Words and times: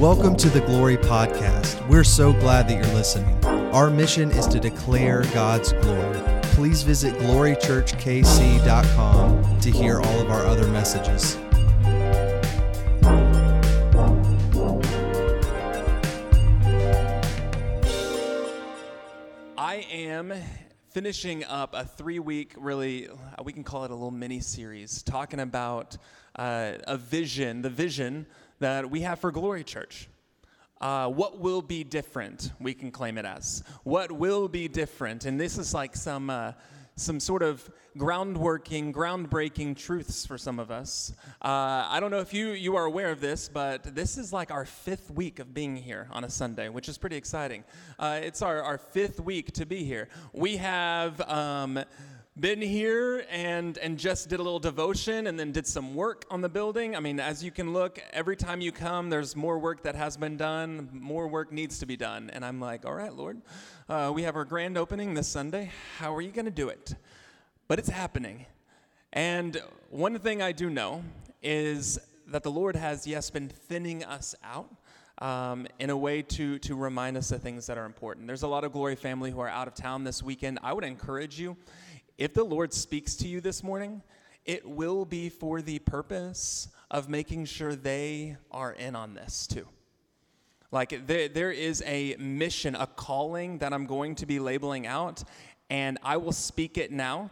Welcome 0.00 0.34
to 0.36 0.48
the 0.48 0.62
Glory 0.62 0.96
Podcast. 0.96 1.86
We're 1.86 2.04
so 2.04 2.32
glad 2.32 2.66
that 2.68 2.74
you're 2.74 2.94
listening. 2.94 3.44
Our 3.44 3.90
mission 3.90 4.30
is 4.30 4.46
to 4.46 4.58
declare 4.58 5.24
God's 5.34 5.74
glory. 5.74 6.18
Please 6.54 6.82
visit 6.82 7.12
glorychurchkc.com 7.16 9.60
to 9.60 9.70
hear 9.70 10.00
all 10.00 10.20
of 10.20 10.30
our 10.30 10.46
other 10.46 10.66
messages. 10.68 11.36
I 19.58 19.84
am 19.92 20.32
finishing 20.92 21.44
up 21.44 21.74
a 21.74 21.84
three 21.84 22.20
week, 22.20 22.54
really, 22.56 23.10
we 23.44 23.52
can 23.52 23.64
call 23.64 23.84
it 23.84 23.90
a 23.90 23.94
little 23.94 24.10
mini 24.10 24.40
series, 24.40 25.02
talking 25.02 25.40
about 25.40 25.98
uh, 26.36 26.72
a 26.84 26.96
vision, 26.96 27.60
the 27.60 27.68
vision 27.68 28.24
that 28.60 28.90
we 28.90 29.00
have 29.00 29.18
for 29.18 29.32
Glory 29.32 29.64
Church. 29.64 30.08
Uh, 30.80 31.08
what 31.08 31.38
will 31.38 31.60
be 31.60 31.84
different? 31.84 32.52
We 32.58 32.72
can 32.72 32.90
claim 32.90 33.18
it 33.18 33.26
as. 33.26 33.62
What 33.82 34.12
will 34.12 34.48
be 34.48 34.68
different? 34.68 35.26
And 35.26 35.38
this 35.38 35.58
is 35.58 35.74
like 35.74 35.96
some. 35.96 36.30
Uh, 36.30 36.52
some 36.96 37.18
sort 37.18 37.42
of 37.42 37.68
groundworking, 37.96 38.92
groundbreaking 38.92 39.74
truths 39.74 40.26
for 40.26 40.36
some 40.36 40.58
of 40.58 40.70
us. 40.70 41.14
Uh, 41.42 41.86
I 41.88 41.98
don't 41.98 42.10
know 42.10 42.20
if 42.20 42.34
you, 42.34 42.50
you 42.50 42.76
are 42.76 42.84
aware 42.84 43.10
of 43.10 43.20
this, 43.20 43.48
but 43.48 43.94
this 43.94 44.18
is 44.18 44.34
like 44.34 44.50
our 44.50 44.66
fifth 44.66 45.10
week 45.10 45.38
of 45.38 45.54
being 45.54 45.76
here 45.76 46.08
on 46.12 46.24
a 46.24 46.28
Sunday, 46.28 46.68
which 46.68 46.90
is 46.90 46.98
pretty 46.98 47.16
exciting. 47.16 47.64
Uh, 47.98 48.20
it's 48.22 48.42
our, 48.42 48.62
our 48.62 48.76
fifth 48.76 49.18
week 49.18 49.52
to 49.52 49.64
be 49.64 49.84
here. 49.84 50.08
We 50.32 50.58
have. 50.58 51.20
Um, 51.22 51.80
been 52.40 52.62
here 52.62 53.26
and 53.30 53.76
and 53.78 53.98
just 53.98 54.30
did 54.30 54.40
a 54.40 54.42
little 54.42 54.58
devotion 54.58 55.26
and 55.26 55.38
then 55.38 55.52
did 55.52 55.66
some 55.66 55.94
work 55.94 56.24
on 56.30 56.40
the 56.40 56.48
building. 56.48 56.96
I 56.96 57.00
mean, 57.00 57.20
as 57.20 57.44
you 57.44 57.50
can 57.50 57.74
look, 57.74 58.02
every 58.12 58.36
time 58.36 58.62
you 58.62 58.72
come, 58.72 59.10
there's 59.10 59.36
more 59.36 59.58
work 59.58 59.82
that 59.82 59.94
has 59.94 60.16
been 60.16 60.38
done, 60.38 60.88
more 60.92 61.28
work 61.28 61.52
needs 61.52 61.78
to 61.80 61.86
be 61.86 61.96
done. 61.96 62.30
And 62.32 62.42
I'm 62.42 62.58
like, 62.58 62.86
all 62.86 62.94
right, 62.94 63.12
Lord, 63.12 63.42
uh, 63.90 64.10
we 64.14 64.22
have 64.22 64.36
our 64.36 64.46
grand 64.46 64.78
opening 64.78 65.12
this 65.12 65.28
Sunday. 65.28 65.70
How 65.98 66.14
are 66.14 66.22
you 66.22 66.30
going 66.30 66.46
to 66.46 66.50
do 66.50 66.70
it? 66.70 66.94
But 67.68 67.78
it's 67.78 67.90
happening. 67.90 68.46
And 69.12 69.60
one 69.90 70.18
thing 70.18 70.40
I 70.40 70.52
do 70.52 70.70
know 70.70 71.04
is 71.42 71.98
that 72.28 72.42
the 72.42 72.50
Lord 72.50 72.74
has, 72.74 73.06
yes, 73.06 73.28
been 73.28 73.48
thinning 73.48 74.02
us 74.04 74.34
out. 74.42 74.70
Um, 75.18 75.66
in 75.78 75.90
a 75.90 75.96
way 75.96 76.22
to, 76.22 76.58
to 76.60 76.74
remind 76.74 77.18
us 77.18 77.30
of 77.30 77.42
things 77.42 77.66
that 77.66 77.76
are 77.76 77.84
important. 77.84 78.26
There's 78.26 78.42
a 78.42 78.48
lot 78.48 78.64
of 78.64 78.72
Glory 78.72 78.96
family 78.96 79.30
who 79.30 79.40
are 79.40 79.50
out 79.50 79.68
of 79.68 79.74
town 79.74 80.02
this 80.02 80.22
weekend. 80.22 80.58
I 80.62 80.72
would 80.72 80.82
encourage 80.82 81.38
you 81.38 81.58
if 82.20 82.34
the 82.34 82.44
Lord 82.44 82.74
speaks 82.74 83.16
to 83.16 83.28
you 83.28 83.40
this 83.40 83.62
morning, 83.62 84.02
it 84.44 84.68
will 84.68 85.06
be 85.06 85.30
for 85.30 85.62
the 85.62 85.78
purpose 85.78 86.68
of 86.90 87.08
making 87.08 87.46
sure 87.46 87.74
they 87.74 88.36
are 88.50 88.72
in 88.72 88.94
on 88.94 89.14
this 89.14 89.46
too. 89.46 89.66
Like 90.70 91.06
there, 91.06 91.28
there 91.28 91.50
is 91.50 91.82
a 91.86 92.16
mission, 92.18 92.74
a 92.74 92.86
calling 92.86 93.56
that 93.58 93.72
I'm 93.72 93.86
going 93.86 94.14
to 94.16 94.26
be 94.26 94.38
labeling 94.38 94.86
out, 94.86 95.24
and 95.70 95.98
I 96.02 96.18
will 96.18 96.32
speak 96.32 96.76
it 96.76 96.92
now, 96.92 97.30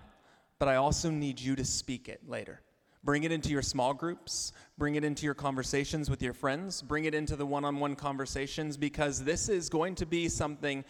but 0.58 0.68
I 0.68 0.76
also 0.76 1.10
need 1.10 1.38
you 1.38 1.54
to 1.54 1.66
speak 1.66 2.08
it 2.08 2.26
later. 2.26 2.62
Bring 3.04 3.24
it 3.24 3.30
into 3.30 3.50
your 3.50 3.62
small 3.62 3.92
groups, 3.92 4.54
bring 4.78 4.94
it 4.94 5.04
into 5.04 5.26
your 5.26 5.34
conversations 5.34 6.08
with 6.08 6.22
your 6.22 6.32
friends, 6.32 6.80
bring 6.80 7.04
it 7.04 7.14
into 7.14 7.36
the 7.36 7.44
one 7.44 7.66
on 7.66 7.78
one 7.78 7.94
conversations, 7.94 8.78
because 8.78 9.22
this 9.22 9.50
is 9.50 9.68
going 9.68 9.96
to 9.96 10.06
be 10.06 10.30
something 10.30 10.82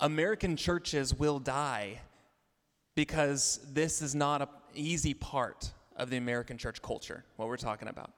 American 0.00 0.56
churches 0.56 1.14
will 1.14 1.38
die 1.38 2.00
because 2.98 3.60
this 3.72 4.02
is 4.02 4.16
not 4.16 4.42
an 4.42 4.48
easy 4.74 5.14
part 5.14 5.70
of 5.94 6.10
the 6.10 6.16
American 6.16 6.58
church 6.58 6.82
culture, 6.82 7.22
what 7.36 7.46
we're 7.46 7.56
talking 7.56 7.86
about. 7.86 8.10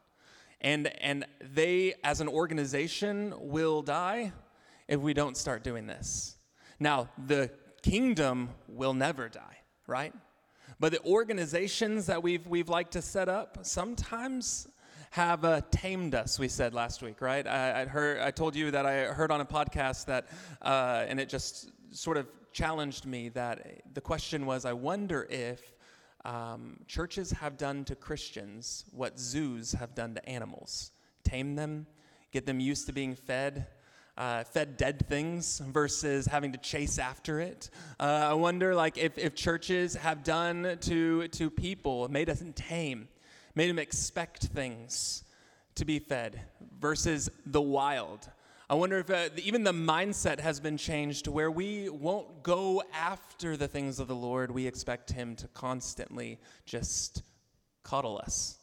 And, 0.63 0.87
and 1.03 1.27
they, 1.55 1.97
as 2.03 2.23
an 2.23 2.29
organization, 2.29 3.35
will 3.37 3.83
die 3.83 4.33
if 4.89 4.99
we 4.99 5.13
don't 5.13 5.37
start 5.37 5.63
doing 5.63 5.87
this. 5.87 6.35
Now, 6.79 7.11
the 7.27 7.51
kingdom 7.83 8.49
will 8.69 8.95
never 8.95 9.29
die, 9.29 9.59
right? 9.87 10.15
But 10.79 10.93
the 10.93 11.05
organizations 11.05 12.07
that 12.07 12.23
we've, 12.23 12.47
we've 12.47 12.71
liked 12.71 12.93
to 12.93 13.03
set 13.03 13.29
up 13.29 13.59
sometimes 13.61 14.67
have 15.11 15.45
uh, 15.45 15.61
tamed 15.71 16.15
us, 16.15 16.39
we 16.39 16.49
said 16.49 16.73
last 16.73 17.03
week, 17.03 17.21
right? 17.21 17.47
I, 17.47 17.83
I, 17.83 17.85
heard, 17.85 18.21
I 18.21 18.31
told 18.31 18.57
you 18.57 18.71
that 18.71 18.87
I 18.87 19.13
heard 19.13 19.31
on 19.31 19.43
a 19.43 19.45
podcast 19.45 20.07
that, 20.07 20.29
uh, 20.63 21.05
and 21.07 21.21
it 21.21 21.29
just 21.29 21.71
sort 21.95 22.17
of 22.17 22.27
challenged 22.53 23.07
me 23.07 23.29
that 23.31 23.83
the 23.95 24.01
question 24.01 24.47
was 24.47 24.65
I 24.65 24.73
wonder 24.73 25.27
if 25.31 25.61
um, 26.25 26.81
churches 26.87 27.31
have 27.31 27.57
done 27.57 27.85
to 27.85 27.95
Christians 27.95 28.85
what 28.93 29.19
zoos 29.19 29.73
have 29.73 29.95
done 29.95 30.15
to 30.15 30.29
animals 30.29 30.93
tame 31.31 31.55
them, 31.55 31.87
get 32.33 32.47
them 32.47 32.61
used 32.61 32.87
to 32.87 32.93
being 32.93 33.15
fed. 33.15 33.67
Uh, 34.19 34.45
fed 34.45 34.77
dead 34.77 35.09
things 35.09 35.63
versus 35.69 36.27
having 36.27 36.53
to 36.53 36.59
chase 36.59 36.99
after 36.99 37.41
it. 37.41 37.71
Uh, 37.99 38.29
I 38.31 38.35
wonder, 38.35 38.75
like, 38.75 38.99
if, 38.99 39.17
if 39.17 39.35
churches 39.35 39.95
have 39.95 40.23
done 40.25 40.77
to 40.83 41.29
to 41.29 41.49
people, 41.49 42.07
made 42.09 42.29
us 42.29 42.43
tame, 42.55 43.09
made 43.55 43.71
them 43.71 43.79
expect 43.79 44.43
things 44.49 45.25
to 45.77 45.87
be 45.87 45.99
fed 45.99 46.39
versus 46.79 47.31
the 47.47 47.63
wild, 47.63 48.29
I 48.71 48.75
wonder 48.75 48.99
if 48.99 49.11
uh, 49.11 49.31
even 49.37 49.65
the 49.65 49.73
mindset 49.73 50.39
has 50.39 50.61
been 50.61 50.77
changed 50.77 51.25
to 51.25 51.33
where 51.33 51.51
we 51.51 51.89
won't 51.89 52.45
go 52.45 52.85
after 52.95 53.57
the 53.57 53.67
things 53.67 53.99
of 53.99 54.07
the 54.07 54.15
Lord. 54.15 54.53
We 54.53 54.69
expect 54.69 55.11
Him 55.11 55.35
to 55.37 55.49
constantly 55.49 56.39
just 56.67 57.25
coddle 57.83 58.19
us. 58.19 58.59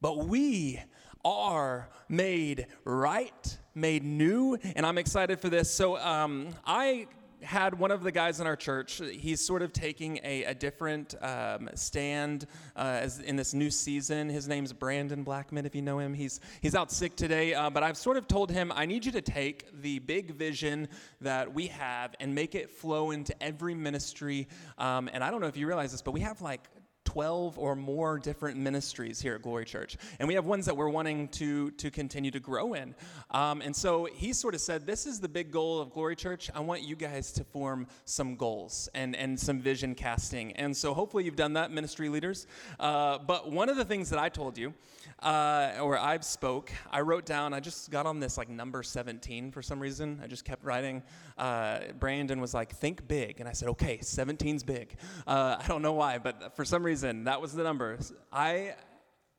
But 0.00 0.26
we 0.26 0.80
are 1.24 1.88
made 2.08 2.68
right, 2.84 3.58
made 3.74 4.04
new, 4.04 4.56
and 4.76 4.86
I'm 4.86 4.96
excited 4.96 5.40
for 5.40 5.48
this. 5.48 5.68
So 5.68 5.98
um, 5.98 6.50
I 6.64 7.08
had 7.42 7.78
one 7.78 7.90
of 7.90 8.02
the 8.02 8.12
guys 8.12 8.40
in 8.40 8.46
our 8.46 8.56
church, 8.56 9.00
he's 9.12 9.44
sort 9.44 9.62
of 9.62 9.72
taking 9.72 10.18
a, 10.24 10.44
a 10.44 10.54
different 10.54 11.14
um, 11.22 11.68
stand 11.74 12.46
uh, 12.76 12.98
as 13.00 13.20
in 13.20 13.36
this 13.36 13.54
new 13.54 13.70
season. 13.70 14.28
His 14.28 14.48
name's 14.48 14.72
Brandon 14.72 15.22
Blackman, 15.22 15.64
if 15.66 15.74
you 15.74 15.82
know 15.82 15.98
him. 15.98 16.14
He's, 16.14 16.40
he's 16.60 16.74
out 16.74 16.90
sick 16.90 17.16
today, 17.16 17.54
uh, 17.54 17.70
but 17.70 17.82
I've 17.82 17.96
sort 17.96 18.16
of 18.16 18.26
told 18.26 18.50
him, 18.50 18.72
I 18.74 18.86
need 18.86 19.04
you 19.04 19.12
to 19.12 19.20
take 19.20 19.66
the 19.82 19.98
big 20.00 20.34
vision 20.34 20.88
that 21.20 21.52
we 21.52 21.68
have 21.68 22.14
and 22.20 22.34
make 22.34 22.54
it 22.54 22.70
flow 22.70 23.10
into 23.10 23.40
every 23.42 23.74
ministry. 23.74 24.48
Um, 24.76 25.08
and 25.12 25.22
I 25.22 25.30
don't 25.30 25.40
know 25.40 25.46
if 25.46 25.56
you 25.56 25.66
realize 25.66 25.92
this, 25.92 26.02
but 26.02 26.12
we 26.12 26.20
have 26.20 26.40
like 26.40 26.68
12 27.08 27.58
or 27.58 27.74
more 27.74 28.18
different 28.18 28.58
ministries 28.58 29.18
here 29.18 29.34
at 29.34 29.40
Glory 29.40 29.64
Church. 29.64 29.96
And 30.18 30.28
we 30.28 30.34
have 30.34 30.44
ones 30.44 30.66
that 30.66 30.76
we're 30.76 30.90
wanting 30.90 31.28
to, 31.28 31.70
to 31.70 31.90
continue 31.90 32.30
to 32.30 32.38
grow 32.38 32.74
in. 32.74 32.94
Um, 33.30 33.62
and 33.62 33.74
so 33.74 34.06
he 34.12 34.34
sort 34.34 34.54
of 34.54 34.60
said, 34.60 34.84
This 34.84 35.06
is 35.06 35.18
the 35.18 35.28
big 35.28 35.50
goal 35.50 35.80
of 35.80 35.90
Glory 35.90 36.16
Church. 36.16 36.50
I 36.54 36.60
want 36.60 36.82
you 36.82 36.96
guys 36.96 37.32
to 37.32 37.44
form 37.44 37.86
some 38.04 38.36
goals 38.36 38.90
and, 38.94 39.16
and 39.16 39.40
some 39.40 39.58
vision 39.58 39.94
casting. 39.94 40.52
And 40.52 40.76
so 40.76 40.92
hopefully 40.92 41.24
you've 41.24 41.34
done 41.34 41.54
that, 41.54 41.70
ministry 41.70 42.10
leaders. 42.10 42.46
Uh, 42.78 43.16
but 43.16 43.50
one 43.50 43.70
of 43.70 43.78
the 43.78 43.86
things 43.86 44.10
that 44.10 44.18
I 44.18 44.28
told 44.28 44.58
you, 44.58 44.74
uh, 45.20 45.78
or 45.80 45.96
I've 45.96 46.26
spoke, 46.26 46.70
I 46.92 47.00
wrote 47.00 47.24
down, 47.24 47.54
I 47.54 47.60
just 47.60 47.90
got 47.90 48.04
on 48.04 48.20
this 48.20 48.36
like 48.36 48.50
number 48.50 48.82
17 48.82 49.50
for 49.50 49.62
some 49.62 49.80
reason. 49.80 50.20
I 50.22 50.26
just 50.26 50.44
kept 50.44 50.62
writing. 50.62 51.02
Uh, 51.38 51.78
Brandon 51.98 52.38
was 52.38 52.52
like, 52.52 52.74
think 52.74 53.08
big. 53.08 53.40
And 53.40 53.48
I 53.48 53.52
said, 53.52 53.70
okay, 53.70 53.96
17's 53.96 54.62
big. 54.62 54.94
Uh, 55.26 55.56
I 55.58 55.66
don't 55.66 55.80
know 55.80 55.94
why, 55.94 56.18
but 56.18 56.54
for 56.54 56.66
some 56.66 56.82
reason, 56.82 56.97
that 57.02 57.40
was 57.40 57.52
the 57.52 57.62
number. 57.62 57.98
I 58.32 58.74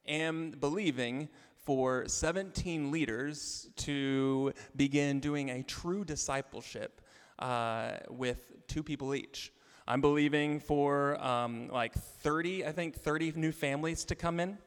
am 0.07 0.51
believing 0.51 1.29
for 1.65 2.07
17 2.07 2.89
leaders 2.89 3.69
to 3.75 4.53
begin 4.75 5.19
doing 5.19 5.49
a 5.49 5.63
true 5.63 6.05
discipleship 6.05 7.01
uh, 7.39 7.91
with 8.09 8.39
two 8.67 8.81
people 8.81 9.13
each. 9.13 9.51
I'm 9.87 10.01
believing 10.01 10.59
for 10.59 11.21
um, 11.23 11.67
like 11.67 11.93
30, 11.93 12.65
I 12.65 12.71
think 12.71 12.95
30 12.95 13.33
new 13.35 13.51
families 13.51 14.05
to 14.05 14.15
come 14.15 14.39
in. 14.39 14.57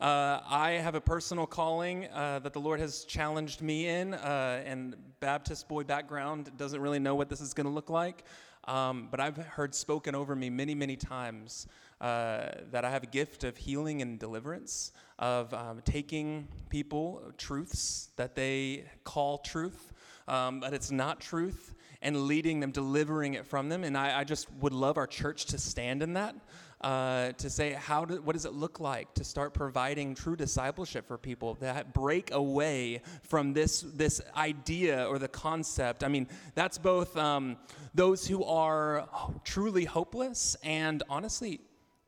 Uh, 0.00 0.40
I 0.44 0.70
have 0.82 0.96
a 0.96 1.00
personal 1.00 1.46
calling 1.46 2.08
uh, 2.08 2.40
that 2.40 2.52
the 2.52 2.60
Lord 2.60 2.80
has 2.80 3.04
challenged 3.04 3.62
me 3.62 3.86
in, 3.86 4.14
uh, 4.14 4.62
and 4.66 4.96
Baptist 5.20 5.68
boy 5.68 5.84
background 5.84 6.50
doesn't 6.56 6.80
really 6.80 6.98
know 6.98 7.14
what 7.14 7.28
this 7.28 7.40
is 7.40 7.54
going 7.54 7.66
to 7.66 7.72
look 7.72 7.88
like. 7.88 8.24
Um, 8.64 9.08
but 9.10 9.18
I've 9.20 9.36
heard 9.36 9.74
spoken 9.74 10.14
over 10.14 10.36
me 10.36 10.48
many, 10.48 10.74
many 10.74 10.96
times 10.96 11.66
uh, 12.02 12.50
that 12.70 12.84
I 12.84 12.90
have 12.90 13.02
a 13.02 13.06
gift 13.06 13.44
of 13.44 13.56
healing 13.56 14.02
and 14.02 14.18
deliverance, 14.18 14.92
of 15.18 15.54
um, 15.54 15.80
taking 15.84 16.48
people 16.68 17.22
truths 17.38 18.10
that 18.16 18.34
they 18.34 18.84
call 19.04 19.38
truth, 19.38 19.92
um, 20.28 20.60
but 20.60 20.74
it's 20.74 20.90
not 20.90 21.20
truth, 21.20 21.74
and 22.02 22.24
leading 22.26 22.60
them, 22.60 22.72
delivering 22.72 23.34
it 23.34 23.46
from 23.46 23.68
them. 23.70 23.84
And 23.84 23.96
I, 23.96 24.20
I 24.20 24.24
just 24.24 24.52
would 24.60 24.74
love 24.74 24.98
our 24.98 25.06
church 25.06 25.46
to 25.46 25.58
stand 25.58 26.02
in 26.02 26.12
that 26.14 26.34
uh, 26.82 27.30
to 27.32 27.48
say 27.48 27.72
how 27.72 28.04
do, 28.04 28.20
what 28.22 28.32
does 28.32 28.44
it 28.44 28.52
look 28.52 28.80
like 28.80 29.14
to 29.14 29.24
start 29.24 29.54
providing 29.54 30.14
true 30.14 30.36
discipleship 30.36 31.06
for 31.06 31.16
people 31.16 31.54
that 31.60 31.94
break 31.94 32.32
away 32.32 33.00
from 33.22 33.52
this 33.52 33.82
this 33.94 34.20
idea 34.36 35.06
or 35.06 35.18
the 35.18 35.28
concept. 35.28 36.02
I 36.02 36.08
mean, 36.08 36.26
that's 36.54 36.78
both 36.78 37.16
um, 37.16 37.56
those 37.94 38.26
who 38.26 38.44
are 38.44 39.08
truly 39.44 39.84
hopeless 39.84 40.56
and 40.64 41.02
honestly, 41.08 41.60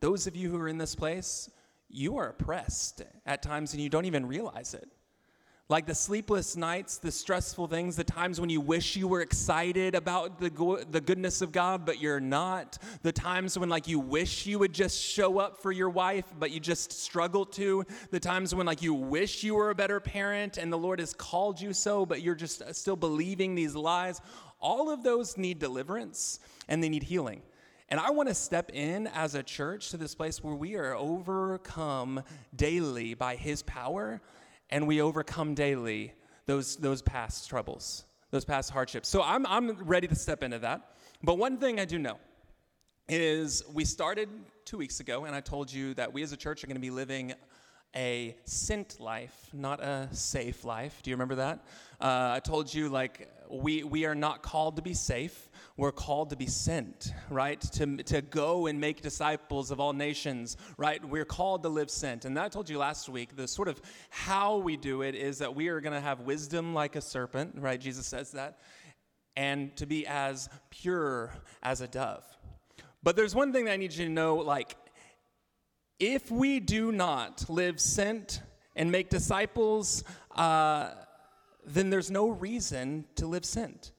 those 0.05 0.27
of 0.27 0.37
you 0.37 0.51
who 0.51 0.59
are 0.59 0.69
in 0.69 0.77
this 0.77 0.95
place, 0.95 1.49
you 1.89 2.19
are 2.19 2.29
oppressed 2.29 3.01
at 3.25 3.43
times 3.43 3.73
and 3.73 3.83
you 3.83 3.89
don't 3.89 4.05
even 4.05 4.27
realize 4.27 4.75
it. 4.75 4.87
Like 5.71 5.87
the 5.87 5.95
sleepless 5.95 6.59
nights, 6.59 6.99
the 6.99 7.11
stressful 7.11 7.69
things, 7.69 7.97
the 7.97 8.05
times 8.05 8.39
when 8.39 8.51
you 8.51 8.61
wish 8.61 8.97
you 8.97 9.09
were 9.09 9.23
excited 9.23 9.95
about 9.95 10.39
the, 10.39 10.51
go- 10.51 10.85
the 10.85 11.01
goodness 11.01 11.41
of 11.41 11.53
God, 11.53 11.87
but 11.87 12.03
you're 12.03 12.21
not. 12.21 12.77
The 13.01 13.13
times 13.13 13.59
when, 13.59 13.71
like, 13.71 13.89
you 13.89 13.99
wish 13.99 14.45
you 14.45 14.59
would 14.59 14.75
just 14.75 15.01
show 15.01 15.39
up 15.39 15.57
for 15.63 15.73
your 15.73 15.89
wife, 15.89 16.27
but 16.39 16.51
you 16.51 16.61
just 16.61 16.93
struggle 16.93 17.47
to. 17.47 17.87
The 18.11 18.21
times 18.21 18.55
when, 18.55 18.67
like, 18.67 18.83
you 18.83 18.93
wish 18.93 19.43
you 19.43 19.55
were 19.55 19.71
a 19.71 19.75
better 19.75 20.01
parent 20.01 20.59
and 20.59 20.71
the 20.71 20.77
Lord 20.77 21.01
has 21.01 21.15
called 21.15 21.59
you 21.59 21.73
so, 21.73 22.05
but 22.05 22.21
you're 22.21 22.35
just 22.35 22.61
uh, 22.61 22.75
still 22.75 22.97
believing 22.97 23.55
these 23.55 23.75
lies. 23.75 24.21
All 24.61 24.91
of 24.91 25.03
those 25.03 25.39
need 25.39 25.61
deliverance 25.61 26.41
and 26.69 26.85
they 26.85 26.91
need 26.91 27.05
healing. 27.05 27.41
And 27.89 28.01
I 28.01 28.11
want 28.11 28.29
to 28.29 28.35
step 28.35 28.71
in 28.73 29.07
as 29.09 29.35
a 29.35 29.43
church 29.43 29.91
to 29.91 29.97
this 29.97 30.15
place 30.15 30.43
where 30.43 30.55
we 30.55 30.75
are 30.77 30.95
overcome 30.95 32.23
daily 32.57 33.15
by 33.15 33.37
His 33.37 33.63
power 33.63 34.21
and 34.71 34.87
we 34.87 35.01
overcome 35.03 35.55
daily 35.55 36.15
those, 36.47 36.77
those 36.77 37.03
past 37.03 37.49
troubles, 37.49 38.05
those 38.31 38.45
past 38.45 38.71
hardships. 38.71 39.09
So 39.09 39.23
I'm, 39.23 39.47
I'm 39.47 39.73
ready 39.85 40.09
to 40.09 40.15
step 40.15 40.43
into 40.43 40.59
that. 40.61 40.95
But 41.23 41.39
one 41.39 41.59
thing 41.59 41.79
I 41.79 41.85
do 41.85 41.99
know 41.99 42.19
is 43.09 43.63
we 43.73 43.85
started 43.85 44.29
two 44.65 44.79
weeks 44.79 45.01
ago, 45.01 45.27
and 45.27 45.35
I 45.35 45.41
told 45.41 45.73
you 45.73 45.95
that 45.95 46.13
we 46.13 46.23
as 46.23 46.33
a 46.33 46.37
church 46.37 46.65
are 46.65 46.67
going 46.67 46.77
to 46.77 46.81
be 46.81 46.91
living 46.91 47.35
a 47.95 48.37
sent 48.45 48.99
life, 48.99 49.51
not 49.53 49.81
a 49.81 50.09
safe 50.11 50.65
life. 50.65 51.01
Do 51.03 51.11
you 51.11 51.17
remember 51.17 51.37
that? 51.37 51.65
Uh, 52.01 52.33
I 52.35 52.41
told 52.41 52.73
you, 52.73 52.89
like, 52.89 53.31
we, 53.51 53.85
we 53.85 54.05
are 54.05 54.15
not 54.15 54.43
called 54.43 54.77
to 54.77 54.83
be 54.83 54.95
safe. 54.95 55.49
We're 55.77 55.93
called 55.93 56.31
to 56.31 56.37
be 56.37 56.47
sent, 56.47 57.13
right? 57.29 57.61
To, 57.61 57.97
to 57.97 58.23
go 58.23 58.67
and 58.67 58.81
make 58.81 59.03
disciples 59.03 59.73
of 59.73 59.81
all 59.81 59.93
nations, 59.93 60.57
right? 60.77 61.05
We're 61.05 61.25
called 61.25 61.65
to 61.65 61.69
live 61.69 61.91
sent. 61.91 62.25
And 62.25 62.39
I 62.39 62.49
told 62.49 62.71
you 62.71 62.79
last 62.79 63.09
week, 63.09 63.35
the 63.35 63.49
sort 63.49 63.67
of 63.67 63.83
how 64.09 64.59
we 64.59 64.77
do 64.77 65.03
it 65.03 65.17
is 65.17 65.39
that 65.39 65.57
we 65.57 65.67
are 65.69 65.81
going 65.81 65.93
to 65.93 66.01
have 66.01 66.21
wisdom 66.21 66.75
like 66.75 66.95
a 66.95 67.01
serpent, 67.01 67.57
right? 67.59 67.81
Jesus 67.81 68.07
says 68.07 68.31
that. 68.33 68.59
And 69.37 69.75
to 69.77 69.87
be 69.87 70.07
as 70.07 70.49
pure 70.71 71.33
as 71.61 71.81
a 71.81 71.89
dove. 71.89 72.25
But 73.03 73.17
there's 73.17 73.35
one 73.35 73.53
thing 73.53 73.65
that 73.65 73.73
I 73.73 73.77
need 73.77 73.93
you 73.95 74.05
to 74.05 74.11
know, 74.11 74.37
like, 74.37 74.77
if 75.99 76.31
we 76.31 76.61
do 76.61 76.93
not 76.93 77.49
live 77.49 77.81
sent 77.81 78.43
and 78.77 78.93
make 78.93 79.09
disciples, 79.09 80.05
uh, 80.37 80.91
then 81.67 81.91
there's 81.91 82.13
no 82.13 82.29
reason 82.29 83.07
to 83.17 83.27
live 83.27 83.45
sent. 83.45 83.91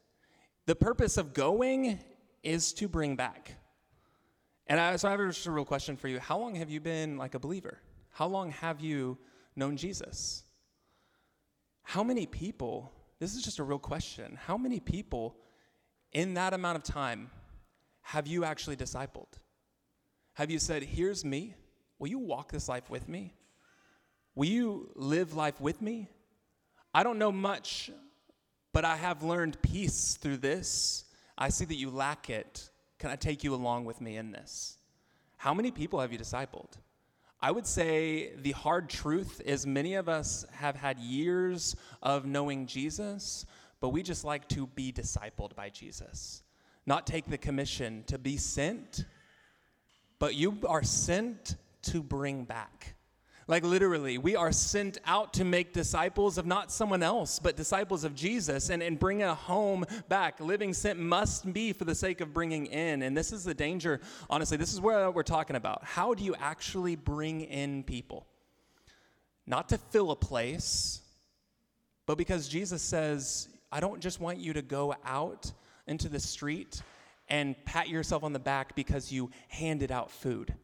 The 0.66 0.76
purpose 0.76 1.18
of 1.18 1.34
going 1.34 2.00
is 2.44 2.74
to 2.74 2.88
bring 2.88 3.16
back. 3.16 3.56
And 4.68 4.80
I, 4.80 4.96
so 4.96 5.08
I 5.08 5.12
have 5.12 5.20
just 5.20 5.46
a 5.46 5.52
real 5.52 5.66
question 5.66 5.96
for 5.96 6.08
you. 6.08 6.20
How 6.20 6.40
long 6.40 6.56
have 6.56 6.70
you 6.70 6.80
been 6.80 7.18
like 7.18 7.36
a 7.36 7.40
believer? 7.40 7.80
How 8.10 8.28
long 8.28 8.52
have 8.52 8.82
you 8.82 9.18
known 9.56 9.78
Jesus? 9.78 10.44
How 11.84 12.04
many 12.04 12.26
people, 12.26 12.92
this 13.20 13.36
is 13.36 13.44
just 13.44 13.60
a 13.60 13.64
real 13.64 13.78
question, 13.78 14.40
how 14.44 14.58
many 14.58 14.80
people 14.80 15.36
in 16.14 16.34
that 16.34 16.54
amount 16.54 16.78
of 16.78 16.84
time 16.84 17.30
have 18.02 18.26
you 18.26 18.44
actually 18.44 18.76
discipled? 18.76 19.28
Have 20.34 20.50
you 20.50 20.58
said, 20.58 20.82
Here's 20.82 21.24
me, 21.24 21.54
will 22.00 22.08
you 22.08 22.20
walk 22.20 22.52
this 22.52 22.68
life 22.68 22.90
with 22.90 23.08
me? 23.08 23.34
Will 24.34 24.48
you 24.48 24.90
live 24.96 25.36
life 25.36 25.62
with 25.62 25.82
me? 25.82 26.10
I 26.94 27.04
don't 27.04 27.20
know 27.20 27.32
much, 27.32 27.92
but 28.75 28.83
I 28.83 28.98
have 28.98 29.24
learned 29.24 29.62
peace 29.62 30.18
through 30.19 30.36
this. 30.36 31.06
I 31.38 31.48
see 31.48 31.63
that 31.63 31.77
you 31.77 31.89
lack 31.89 32.30
it. 32.30 32.69
Can 33.00 33.10
I 33.10 33.16
take 33.16 33.42
you 33.42 33.56
along 33.56 33.86
with 33.86 34.01
me 34.01 34.18
in 34.18 34.33
this? 34.33 34.77
How 35.38 35.54
many 35.54 35.72
people 35.72 36.01
have 36.01 36.12
you 36.12 36.19
discipled? 36.19 36.74
I 37.39 37.51
would 37.51 37.66
say 37.66 38.33
the 38.36 38.51
hard 38.51 38.89
truth 38.89 39.42
is 39.45 39.66
many 39.66 39.94
of 39.94 40.10
us 40.10 40.45
have 40.51 40.75
had 40.75 41.00
years 41.00 41.77
of 42.04 42.25
knowing 42.25 42.68
Jesus, 42.68 43.45
but 43.80 43.92
we 43.92 44.04
just 44.04 44.25
like 44.25 44.45
to 44.50 44.68
be 44.68 44.92
discipled 44.92 45.56
by 45.56 45.69
Jesus. 45.69 46.44
Not 46.86 47.07
take 47.07 47.27
the 47.27 47.38
commission 47.38 48.04
to 48.07 48.18
be 48.18 48.36
sent, 48.36 49.06
but 50.19 50.36
you 50.36 50.57
are 50.68 50.83
sent 50.83 51.56
to 51.83 52.04
bring 52.04 52.44
back. 52.44 52.95
Like 53.48 53.64
literally, 53.64 54.18
we 54.18 54.36
are 54.36 54.52
sent 54.52 54.98
out 55.06 55.34
to 55.34 55.44
make 55.44 55.72
disciples 55.72 56.40
of 56.40 56.48
not 56.48 56.72
someone 56.72 57.04
else, 57.04 57.38
but 57.38 57.56
disciples 57.56 58.04
of 58.04 58.16
Jesus 58.16 58.70
and, 58.70 58.82
and 58.82 58.98
bring 58.98 59.22
a 59.22 59.36
home 59.36 59.86
back. 60.10 60.40
Living 60.40 60.74
sent 60.74 60.98
must 60.98 61.54
be 61.54 61.72
for 61.72 61.86
the 61.86 61.94
sake 61.94 62.22
of 62.22 62.34
bringing 62.34 62.66
in. 62.66 63.04
And 63.04 63.16
this 63.16 63.32
is 63.32 63.44
the 63.44 63.54
danger, 63.54 64.02
honestly, 64.32 64.58
this 64.58 64.74
is 64.74 64.82
where 64.82 65.12
we're 65.12 65.22
talking 65.22 65.56
about. 65.56 65.84
How 65.84 66.16
do 66.16 66.24
you 66.24 66.34
actually 66.40 66.96
bring 66.96 67.42
in 67.42 67.84
people? 67.84 68.26
Not 69.46 69.70
to 69.70 69.78
fill 69.78 70.10
a 70.10 70.16
place, 70.16 71.02
but 72.08 72.18
because 72.18 72.48
Jesus 72.48 72.82
says, 72.82 73.48
I 73.72 73.80
don't 73.80 74.00
just 74.00 74.20
want 74.20 74.40
you 74.40 74.54
to 74.54 74.64
go 74.64 74.96
out 75.06 75.52
into 75.86 76.10
the 76.10 76.20
street 76.20 76.82
and 77.30 77.56
pat 77.64 77.90
yourself 77.90 78.24
on 78.24 78.34
the 78.34 78.40
back 78.40 78.76
because 78.76 79.12
you 79.12 79.30
handed 79.50 79.92
out 79.92 80.10
food 80.10 80.56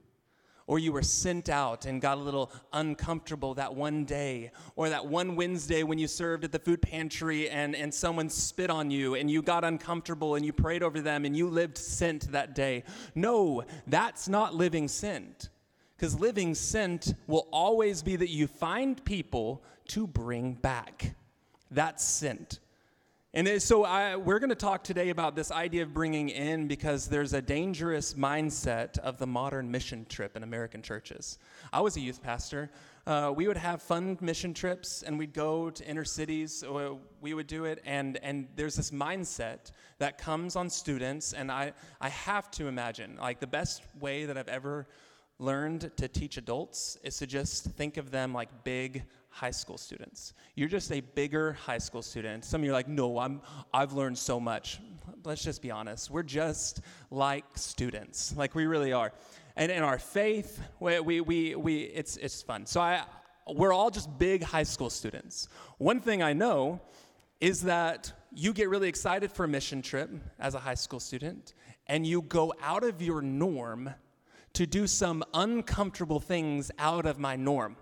or 0.72 0.80
you 0.80 0.94
were 0.94 1.02
sent 1.02 1.50
out 1.50 1.86
and 1.86 2.00
got 2.02 2.18
a 2.18 2.22
little 2.22 2.50
uncomfortable 2.72 3.54
that 3.54 3.76
one 3.76 4.06
day, 4.06 4.50
or 4.78 4.88
that 4.88 5.06
one 5.06 5.36
Wednesday 5.36 5.84
when 5.84 6.00
you 6.00 6.08
served 6.08 6.46
at 6.46 6.54
the 6.54 6.60
food 6.60 6.82
pantry 6.82 7.50
and, 7.50 7.76
and 7.76 7.94
someone 7.94 8.30
spit 8.30 8.70
on 8.70 8.90
you 8.90 9.16
and 9.16 9.30
you 9.30 9.42
got 9.42 9.66
uncomfortable 9.66 10.36
and 10.36 10.46
you 10.46 10.54
prayed 10.54 10.82
over 10.82 11.02
them 11.02 11.26
and 11.26 11.36
you 11.36 11.50
lived 11.50 11.78
sent 11.78 12.32
that 12.32 12.56
day. 12.56 12.86
No, 13.16 13.66
that's 13.86 14.30
not 14.30 14.56
living 14.56 14.88
sent. 14.88 15.50
Because 15.98 16.18
living 16.18 16.56
sent 16.56 17.16
will 17.28 17.50
always 17.52 18.02
be 18.02 18.16
that 18.16 18.30
you 18.30 18.48
find 18.48 19.04
people 19.04 19.62
to 19.90 20.08
bring 20.08 20.54
back. 20.54 21.16
That's 21.70 22.02
sent. 22.02 22.61
And 23.34 23.62
so 23.62 23.86
I, 23.86 24.18
we're 24.18 24.40
going 24.40 24.50
to 24.50 24.56
talk 24.56 24.84
today 24.84 25.08
about 25.08 25.38
this 25.38 25.52
idea 25.52 25.84
of 25.84 25.94
bringing 25.94 26.28
in 26.28 26.68
because 26.68 27.08
there's 27.08 27.32
a 27.32 27.42
dangerous 27.42 28.16
mindset 28.16 28.98
of 29.00 29.20
the 29.20 29.26
modern 29.26 29.72
mission 29.72 30.06
trip 30.10 30.36
in 30.36 30.44
American 30.44 30.82
churches. 30.82 31.40
I 31.72 31.80
was 31.80 31.96
a 31.96 32.02
youth 32.02 32.22
pastor. 32.22 32.70
Uh, 33.08 33.32
we 33.34 33.48
would 33.48 33.56
have 33.56 33.82
fun 33.82 34.18
mission 34.20 34.54
trips 34.54 35.02
and 35.02 35.18
we'd 35.18 35.32
go 35.34 35.70
to 35.70 35.88
inner 35.88 36.04
cities. 36.04 36.62
We 37.22 37.34
would 37.34 37.48
do 37.48 37.64
it, 37.64 37.82
and, 37.86 38.18
and 38.18 38.50
there's 38.58 38.76
this 38.76 38.92
mindset 38.92 39.72
that 40.00 40.18
comes 40.18 40.58
on 40.58 40.70
students. 40.70 41.32
And 41.32 41.50
I, 41.50 41.72
I 42.02 42.10
have 42.10 42.52
to 42.52 42.68
imagine, 42.68 43.16
like, 43.16 43.40
the 43.40 43.48
best 43.48 43.82
way 44.02 44.26
that 44.26 44.38
I've 44.38 44.50
ever 44.50 44.88
learned 45.42 45.92
to 45.98 46.08
teach 46.08 46.38
adults 46.38 46.98
is 47.04 47.18
to 47.18 47.28
just 47.28 47.66
think 47.66 47.98
of 47.98 48.12
them 48.12 48.34
like 48.34 48.64
big 48.64 49.04
high 49.30 49.52
school 49.52 49.78
students. 49.78 50.34
You're 50.56 50.70
just 50.70 50.92
a 50.92 51.00
bigger 51.00 51.54
high 51.54 51.78
school 51.78 52.02
student. 52.02 52.46
Some 52.46 52.62
of 52.62 52.66
you 52.66 52.72
are 52.72 52.74
like, 52.74 52.88
no, 52.88 53.18
I'm, 53.18 53.42
I've 53.74 53.94
learned 53.94 54.18
so 54.18 54.40
much. 54.40 54.80
Let's 55.24 55.44
just 55.44 55.62
be 55.62 55.72
honest. 55.72 56.12
We're 56.12 56.24
just 56.24 56.82
like 57.10 57.46
students, 57.56 58.36
like 58.38 58.54
we 58.56 58.66
really 58.66 58.94
are. 58.94 59.12
And 59.56 59.72
in 59.72 59.84
our 59.84 59.98
faith, 59.98 60.62
we, 60.80 61.00
we, 61.00 61.22
we, 61.22 61.56
we 61.56 61.82
it's, 61.84 62.18
it's 62.18 62.42
fun. 62.42 62.66
So 62.66 62.82
I, 62.82 63.04
we're 63.48 63.74
all 63.74 63.90
just 63.90 64.18
big 64.20 64.44
high 64.44 64.64
school 64.64 64.90
students. 64.90 65.48
One 65.78 66.02
thing 66.02 66.22
I 66.22 66.34
know 66.34 66.82
is 67.40 67.62
that 67.62 68.14
you 68.34 68.54
get 68.54 68.70
really 68.70 68.88
excited 68.88 69.32
for 69.32 69.46
a 69.46 69.48
mission 69.48 69.82
trip 69.82 70.12
as 70.40 70.54
a 70.54 70.60
high 70.60 70.76
school 70.76 71.00
student, 71.00 71.54
and 71.88 72.06
you 72.06 72.22
go 72.22 72.54
out 72.62 72.84
of 72.84 73.02
your 73.02 73.22
norm 73.22 73.90
to 74.54 74.66
do 74.66 74.88
some 74.88 75.24
uncomfortable 75.34 76.20
things 76.20 76.72
out 76.78 77.06
of 77.06 77.20
my 77.20 77.36
norm. 77.36 77.78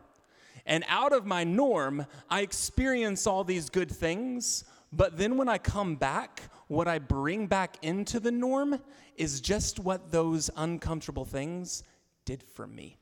And 0.65 0.83
out 0.87 1.13
of 1.13 1.25
my 1.25 1.43
norm, 1.43 2.05
I 2.29 2.41
experience 2.41 3.25
all 3.25 3.43
these 3.43 3.69
good 3.69 3.91
things. 3.91 4.65
But 4.91 5.17
then 5.17 5.37
when 5.37 5.49
I 5.49 5.57
come 5.57 5.95
back, 5.95 6.43
what 6.67 6.87
I 6.87 6.99
bring 6.99 7.47
back 7.47 7.77
into 7.81 8.19
the 8.19 8.31
norm 8.31 8.79
is 9.15 9.41
just 9.41 9.79
what 9.79 10.11
those 10.11 10.49
uncomfortable 10.55 11.25
things 11.25 11.83
did 12.25 12.43
for 12.43 12.67
me. 12.67 12.97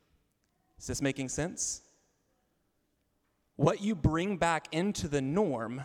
Is 0.79 0.87
this 0.87 1.01
making 1.01 1.29
sense? 1.29 1.81
What 3.57 3.81
you 3.81 3.95
bring 3.95 4.37
back 4.37 4.67
into 4.71 5.07
the 5.07 5.21
norm 5.21 5.81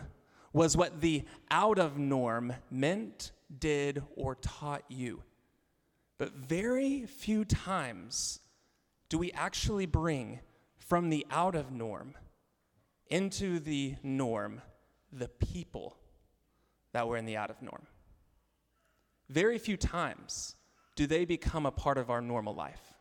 was 0.53 0.77
what 0.77 1.01
the 1.01 1.23
out 1.49 1.79
of 1.79 1.97
norm 1.97 2.53
meant, 2.69 3.31
did, 3.59 4.03
or 4.15 4.35
taught 4.35 4.83
you. 4.87 5.23
But 6.17 6.33
very 6.33 7.05
few 7.05 7.45
times 7.45 8.39
do 9.09 9.17
we 9.17 9.31
actually 9.31 9.85
bring 9.85 10.39
from 10.77 11.09
the 11.09 11.25
out 11.31 11.55
of 11.55 11.71
norm 11.71 12.15
into 13.07 13.59
the 13.59 13.95
norm 14.03 14.61
the 15.11 15.27
people 15.27 15.97
that 16.93 17.07
were 17.07 17.17
in 17.17 17.25
the 17.25 17.37
out 17.37 17.49
of 17.49 17.61
norm. 17.61 17.87
Very 19.29 19.57
few 19.57 19.77
times 19.77 20.55
do 20.95 21.07
they 21.07 21.25
become 21.25 21.65
a 21.65 21.71
part 21.71 21.97
of 21.97 22.09
our 22.09 22.21
normal 22.21 22.53
life. 22.53 22.93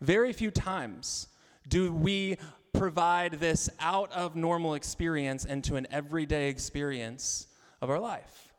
Very 0.00 0.32
few 0.32 0.50
times 0.50 1.28
do 1.68 1.92
we 1.92 2.36
provide 2.72 3.34
this 3.34 3.70
out 3.78 4.10
of 4.12 4.34
normal 4.34 4.74
experience 4.74 5.44
into 5.44 5.76
an 5.76 5.86
everyday 5.90 6.48
experience 6.48 7.46
of 7.80 7.90
our 7.90 8.00
life. 8.00 8.51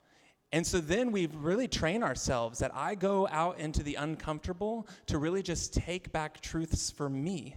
And 0.53 0.65
so 0.65 0.79
then 0.79 1.12
we 1.12 1.25
really 1.25 1.67
train 1.67 2.03
ourselves 2.03 2.60
that 2.60 2.69
I 2.75 2.93
go 2.93 3.27
out 3.31 3.60
into 3.60 3.81
the 3.81 3.95
uncomfortable 3.95 4.88
to 5.07 5.17
really 5.17 5.41
just 5.41 5.74
take 5.74 6.12
back 6.12 6.41
truths 6.41 6.91
for 6.91 7.10
me 7.10 7.55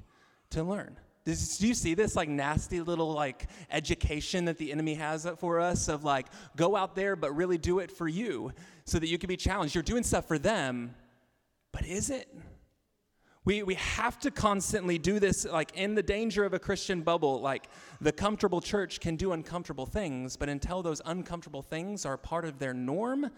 to 0.48 0.62
learn. 0.62 0.96
Do 1.26 1.32
you 1.32 1.74
see 1.74 1.92
this 1.92 2.16
like 2.16 2.30
nasty 2.30 2.80
little 2.80 3.12
like 3.12 3.48
education 3.70 4.46
that 4.46 4.56
the 4.56 4.72
enemy 4.72 4.94
has 4.94 5.28
for 5.38 5.60
us 5.60 5.88
of 5.88 6.04
like 6.04 6.28
go 6.56 6.74
out 6.74 6.94
there 6.94 7.16
but 7.16 7.36
really 7.36 7.58
do 7.58 7.80
it 7.80 7.90
for 7.90 8.08
you 8.08 8.50
so 8.86 8.98
that 8.98 9.08
you 9.08 9.18
can 9.18 9.28
be 9.28 9.36
challenged. 9.36 9.74
You're 9.74 9.82
doing 9.82 10.02
stuff 10.02 10.26
for 10.26 10.38
them, 10.38 10.94
but 11.72 11.84
is 11.84 12.08
it? 12.08 12.34
We, 13.46 13.62
we 13.62 13.74
have 13.74 14.18
to 14.18 14.30
constantly 14.32 14.98
do 14.98 15.20
this, 15.20 15.46
like 15.46 15.70
in 15.74 15.94
the 15.94 16.02
danger 16.02 16.44
of 16.44 16.52
a 16.52 16.58
Christian 16.58 17.02
bubble. 17.02 17.40
Like 17.40 17.68
the 18.00 18.10
comfortable 18.10 18.60
church 18.60 18.98
can 18.98 19.14
do 19.14 19.32
uncomfortable 19.32 19.86
things, 19.86 20.36
but 20.36 20.48
until 20.48 20.82
those 20.82 21.00
uncomfortable 21.06 21.62
things 21.62 22.04
are 22.04 22.16
part 22.18 22.44
of 22.44 22.58
their 22.58 22.74
norm, 22.74 23.30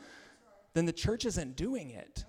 then 0.73 0.87
the 0.87 0.95
church 0.95 1.27
isn't 1.27 1.57
doing 1.57 1.91
it. 1.91 2.25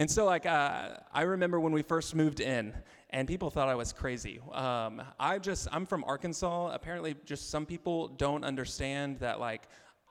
And 0.00 0.08
so, 0.08 0.24
like, 0.24 0.46
uh, 0.46 0.90
I 1.12 1.22
remember 1.22 1.58
when 1.58 1.72
we 1.72 1.82
first 1.82 2.14
moved 2.14 2.38
in, 2.38 2.72
and 3.10 3.26
people 3.26 3.50
thought 3.50 3.68
I 3.68 3.74
was 3.74 3.92
crazy. 3.92 4.38
Um, 4.52 5.02
I 5.18 5.40
just, 5.40 5.66
I'm 5.72 5.84
from 5.84 6.04
Arkansas. 6.04 6.70
Apparently, 6.72 7.16
just 7.24 7.50
some 7.50 7.66
people 7.66 8.06
don't 8.06 8.44
understand 8.44 9.18
that, 9.18 9.40
like, 9.40 9.62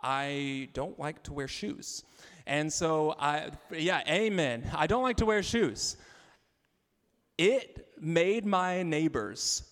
I 0.04 0.68
don't 0.74 1.00
like 1.00 1.24
to 1.24 1.34
wear 1.34 1.48
shoes. 1.48 2.04
And 2.48 2.72
so 2.72 3.14
I, 3.20 3.50
yeah, 3.72 4.02
amen. 4.08 4.64
I 4.74 4.88
don't 4.88 5.04
like 5.04 5.18
to 5.18 5.26
wear 5.26 5.44
shoes. 5.44 5.98
It 7.38 7.90
made 8.00 8.46
my 8.46 8.84
neighbors 8.84 9.64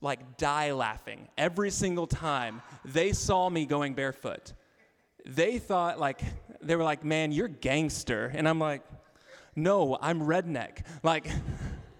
like 0.00 0.36
die 0.36 0.72
laughing 0.72 1.28
every 1.38 1.70
single 1.70 2.06
time 2.06 2.60
they 2.84 3.12
saw 3.12 3.48
me 3.48 3.66
going 3.66 3.94
barefoot. 3.94 4.52
They 5.24 5.58
thought 5.58 5.98
like, 5.98 6.20
they 6.60 6.74
were 6.74 6.82
like, 6.82 7.04
man, 7.04 7.30
you're 7.30 7.48
gangster. 7.48 8.30
And 8.34 8.48
I'm 8.48 8.58
like, 8.58 8.82
no, 9.54 9.96
I'm 10.00 10.20
redneck. 10.22 10.84
Like, 11.04 11.30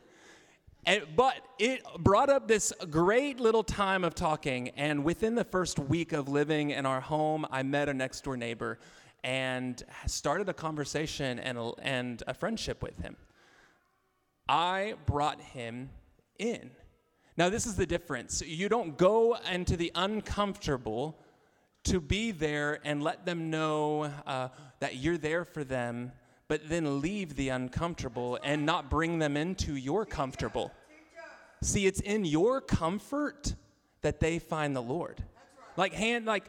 and, 0.84 1.04
but 1.14 1.36
it 1.60 1.82
brought 2.00 2.28
up 2.28 2.48
this 2.48 2.72
great 2.90 3.38
little 3.38 3.62
time 3.62 4.02
of 4.02 4.16
talking. 4.16 4.70
And 4.70 5.04
within 5.04 5.36
the 5.36 5.44
first 5.44 5.78
week 5.78 6.12
of 6.12 6.28
living 6.28 6.70
in 6.70 6.86
our 6.86 7.00
home, 7.00 7.46
I 7.52 7.62
met 7.62 7.88
a 7.88 7.94
next 7.94 8.24
door 8.24 8.36
neighbor 8.36 8.80
and 9.24 9.82
started 10.06 10.48
a 10.48 10.54
conversation 10.54 11.38
and 11.40 11.58
a, 11.58 11.72
and 11.82 12.22
a 12.26 12.34
friendship 12.34 12.82
with 12.82 12.98
him. 13.00 13.16
I 14.48 14.94
brought 15.06 15.40
him 15.40 15.88
in. 16.38 16.70
Now, 17.36 17.48
this 17.48 17.66
is 17.66 17.74
the 17.74 17.86
difference. 17.86 18.42
You 18.42 18.68
don't 18.68 18.96
go 18.96 19.36
into 19.50 19.76
the 19.76 19.90
uncomfortable 19.94 21.18
to 21.84 22.00
be 22.00 22.30
there 22.30 22.80
and 22.84 23.02
let 23.02 23.24
them 23.26 23.50
know 23.50 24.12
uh, 24.26 24.48
that 24.80 24.96
you're 24.96 25.18
there 25.18 25.44
for 25.44 25.64
them, 25.64 26.12
but 26.46 26.68
then 26.68 27.00
leave 27.00 27.34
the 27.34 27.48
uncomfortable 27.48 28.38
and 28.44 28.64
not 28.64 28.90
bring 28.90 29.18
them 29.18 29.36
into 29.36 29.74
your 29.74 30.04
comfortable. 30.04 30.70
See, 31.62 31.86
it's 31.86 32.00
in 32.00 32.26
your 32.26 32.60
comfort 32.60 33.54
that 34.02 34.20
they 34.20 34.38
find 34.38 34.76
the 34.76 34.82
Lord. 34.82 35.24
Like 35.76 35.94
hand 35.94 36.26
like 36.26 36.44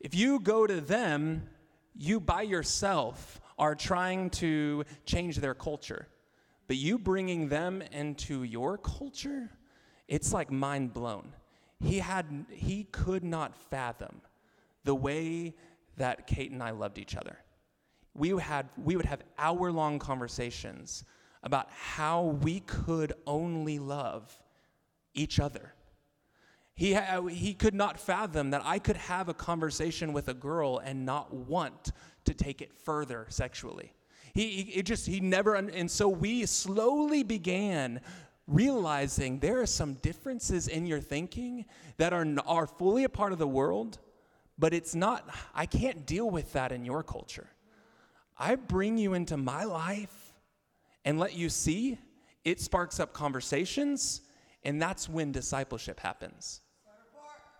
if 0.00 0.14
you 0.14 0.38
go 0.38 0.66
to 0.66 0.80
them 0.80 1.48
you 1.94 2.20
by 2.20 2.42
yourself 2.42 3.40
are 3.58 3.74
trying 3.74 4.30
to 4.30 4.84
change 5.04 5.36
their 5.36 5.54
culture. 5.54 6.08
But 6.66 6.76
you 6.76 6.98
bringing 6.98 7.48
them 7.48 7.82
into 7.92 8.44
your 8.44 8.78
culture, 8.78 9.50
it's 10.08 10.32
like 10.32 10.50
mind 10.50 10.94
blown. 10.94 11.32
He 11.80 11.98
had 11.98 12.46
he 12.50 12.84
could 12.84 13.24
not 13.24 13.56
fathom 13.56 14.22
the 14.84 14.94
way 14.94 15.54
that 15.96 16.26
Kate 16.26 16.50
and 16.50 16.62
I 16.62 16.70
loved 16.70 16.98
each 16.98 17.16
other. 17.16 17.38
We 18.14 18.30
had 18.30 18.68
we 18.82 18.96
would 18.96 19.06
have 19.06 19.22
hour-long 19.38 19.98
conversations 19.98 21.04
about 21.42 21.68
how 21.70 22.22
we 22.42 22.60
could 22.60 23.12
only 23.26 23.78
love 23.78 24.38
each 25.14 25.40
other. 25.40 25.74
He, 26.74 26.94
ha- 26.94 27.26
he 27.26 27.54
could 27.54 27.74
not 27.74 28.00
fathom 28.00 28.50
that 28.50 28.62
I 28.64 28.78
could 28.78 28.96
have 28.96 29.28
a 29.28 29.34
conversation 29.34 30.12
with 30.12 30.28
a 30.28 30.34
girl 30.34 30.78
and 30.78 31.04
not 31.04 31.32
want 31.32 31.92
to 32.24 32.34
take 32.34 32.62
it 32.62 32.72
further 32.72 33.26
sexually. 33.28 33.92
He, 34.34 34.48
he 34.48 34.62
it 34.78 34.86
just, 34.86 35.06
he 35.06 35.20
never, 35.20 35.54
and 35.54 35.90
so 35.90 36.08
we 36.08 36.46
slowly 36.46 37.22
began 37.22 38.00
realizing 38.46 39.38
there 39.38 39.60
are 39.60 39.66
some 39.66 39.94
differences 39.94 40.66
in 40.66 40.86
your 40.86 41.00
thinking 41.00 41.66
that 41.98 42.12
are, 42.12 42.26
are 42.46 42.66
fully 42.66 43.04
a 43.04 43.08
part 43.08 43.32
of 43.32 43.38
the 43.38 43.46
world, 43.46 43.98
but 44.58 44.72
it's 44.72 44.94
not, 44.94 45.28
I 45.54 45.66
can't 45.66 46.06
deal 46.06 46.28
with 46.28 46.52
that 46.54 46.72
in 46.72 46.84
your 46.84 47.02
culture. 47.02 47.48
I 48.38 48.56
bring 48.56 48.96
you 48.96 49.14
into 49.14 49.36
my 49.36 49.64
life 49.64 50.32
and 51.04 51.18
let 51.18 51.34
you 51.34 51.48
see, 51.48 51.98
it 52.44 52.60
sparks 52.60 52.98
up 52.98 53.12
conversations, 53.12 54.22
and 54.64 54.80
that's 54.80 55.08
when 55.08 55.32
discipleship 55.32 56.00
happens. 56.00 56.61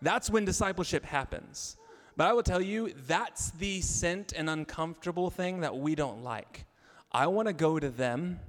That's 0.03 0.29
when 0.29 0.45
discipleship 0.45 1.05
happens. 1.05 1.77
But 2.17 2.27
I 2.27 2.33
will 2.33 2.43
tell 2.43 2.61
you, 2.61 2.93
that's 3.07 3.53
the 3.53 3.81
sent 3.81 4.33
and 4.33 4.51
uncomfortable 4.51 5.31
thing 5.31 5.61
that 5.61 5.77
we 5.77 5.95
don't 5.95 6.23
like. 6.23 6.67
I 7.11 7.29
want 7.29 7.49
to 7.49 7.55
go 7.55 7.79
to 7.79 7.89
them 7.89 8.41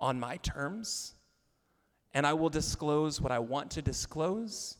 on 0.00 0.18
my 0.18 0.38
terms, 0.38 1.14
and 2.14 2.26
I 2.26 2.32
will 2.32 2.48
disclose 2.48 3.20
what 3.20 3.30
I 3.30 3.38
want 3.38 3.70
to 3.72 3.82
disclose. 3.82 4.78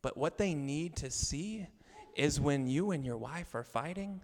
But 0.00 0.16
what 0.16 0.38
they 0.38 0.54
need 0.54 0.96
to 0.96 1.10
see 1.10 1.66
is 2.14 2.40
when 2.40 2.66
you 2.66 2.92
and 2.92 3.04
your 3.04 3.18
wife 3.18 3.54
are 3.54 3.64
fighting, 3.64 4.22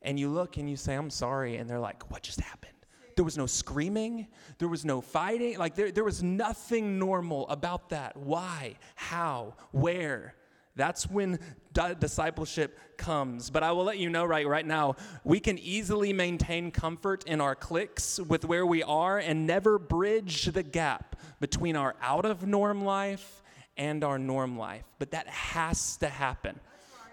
and 0.00 0.18
you 0.18 0.28
look 0.28 0.56
and 0.56 0.70
you 0.70 0.76
say, 0.76 0.94
I'm 0.94 1.10
sorry, 1.10 1.56
and 1.56 1.68
they're 1.68 1.78
like, 1.78 2.10
What 2.10 2.22
just 2.22 2.40
happened? 2.40 2.72
There 3.16 3.24
was 3.24 3.36
no 3.36 3.46
screaming. 3.46 4.28
There 4.58 4.68
was 4.68 4.84
no 4.84 5.00
fighting. 5.00 5.58
Like, 5.58 5.74
there, 5.74 5.90
there 5.90 6.04
was 6.04 6.22
nothing 6.22 6.98
normal 6.98 7.48
about 7.48 7.90
that. 7.90 8.16
Why? 8.16 8.76
How? 8.94 9.54
Where? 9.70 10.34
That's 10.74 11.08
when 11.08 11.38
di- 11.72 11.94
discipleship 11.94 12.78
comes. 12.96 13.50
But 13.50 13.62
I 13.62 13.72
will 13.72 13.84
let 13.84 13.98
you 13.98 14.08
know 14.08 14.24
right, 14.24 14.46
right 14.46 14.66
now, 14.66 14.96
we 15.22 15.38
can 15.38 15.58
easily 15.58 16.12
maintain 16.12 16.70
comfort 16.70 17.24
in 17.26 17.40
our 17.40 17.54
cliques 17.54 18.18
with 18.18 18.44
where 18.44 18.64
we 18.64 18.82
are 18.82 19.18
and 19.18 19.46
never 19.46 19.78
bridge 19.78 20.46
the 20.46 20.62
gap 20.62 21.16
between 21.40 21.76
our 21.76 21.94
out 22.00 22.24
of 22.24 22.46
norm 22.46 22.84
life 22.84 23.42
and 23.76 24.02
our 24.02 24.18
norm 24.18 24.58
life. 24.58 24.84
But 24.98 25.10
that 25.10 25.28
has 25.28 25.98
to 25.98 26.08
happen. 26.08 26.58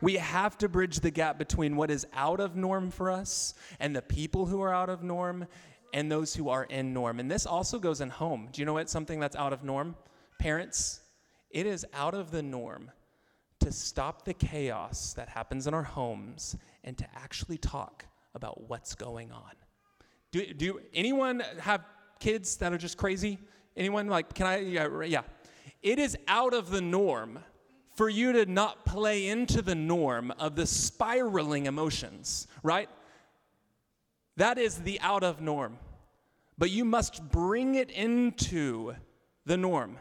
We 0.01 0.15
have 0.15 0.57
to 0.59 0.69
bridge 0.69 1.01
the 1.01 1.11
gap 1.11 1.37
between 1.37 1.75
what 1.75 1.91
is 1.91 2.07
out 2.13 2.39
of 2.39 2.55
norm 2.55 2.89
for 2.89 3.11
us 3.11 3.53
and 3.81 3.93
the 3.93 4.01
people 4.01 4.45
who 4.45 4.61
are 4.61 4.73
out 4.73 4.89
of 4.89 5.03
norm 5.03 5.45
and 5.93 6.11
those 6.11 6.35
who 6.35 6.49
are 6.49 6.63
in 6.65 6.93
norm. 6.93 7.19
And 7.19 7.29
this 7.29 7.45
also 7.45 7.79
goes 7.79 8.01
in 8.01 8.09
home. 8.09 8.49
Do 8.51 8.61
you 8.61 8.65
know 8.65 8.73
what 8.73 8.89
something 8.89 9.19
that's 9.19 9.35
out 9.35 9.53
of 9.53 9.63
norm? 9.63 9.95
Parents, 10.39 11.01
it 11.49 11.65
is 11.65 11.85
out 11.93 12.13
of 12.13 12.31
the 12.31 12.41
norm 12.41 12.91
to 13.59 13.71
stop 13.71 14.25
the 14.25 14.33
chaos 14.33 15.13
that 15.13 15.29
happens 15.29 15.67
in 15.67 15.73
our 15.73 15.83
homes 15.83 16.55
and 16.83 16.97
to 16.97 17.05
actually 17.15 17.57
talk 17.57 18.05
about 18.35 18.69
what's 18.69 18.95
going 18.95 19.31
on. 19.31 19.51
Do, 20.31 20.53
do 20.53 20.79
anyone 20.93 21.43
have 21.59 21.83
kids 22.19 22.57
that 22.57 22.71
are 22.71 22.77
just 22.77 22.97
crazy? 22.97 23.39
Anyone 23.75 24.07
like, 24.07 24.33
can 24.33 24.45
I? 24.47 24.59
Yeah, 24.59 25.03
yeah. 25.03 25.21
It 25.81 25.99
is 25.99 26.17
out 26.27 26.53
of 26.53 26.69
the 26.69 26.81
norm 26.81 27.39
for 27.95 28.09
you 28.09 28.31
to 28.33 28.45
not 28.45 28.85
play 28.85 29.27
into 29.27 29.61
the 29.61 29.75
norm 29.75 30.31
of 30.39 30.55
the 30.55 30.65
spiraling 30.65 31.65
emotions, 31.65 32.47
right? 32.63 32.89
That 34.39 34.57
is 34.57 34.77
the 34.77 35.01
out 35.01 35.23
of 35.23 35.41
norm. 35.41 35.77
But 36.57 36.71
you 36.71 36.85
must 36.85 37.29
bring 37.29 37.75
it 37.75 37.91
into 37.91 38.95
the 39.45 39.57
norm 39.57 39.97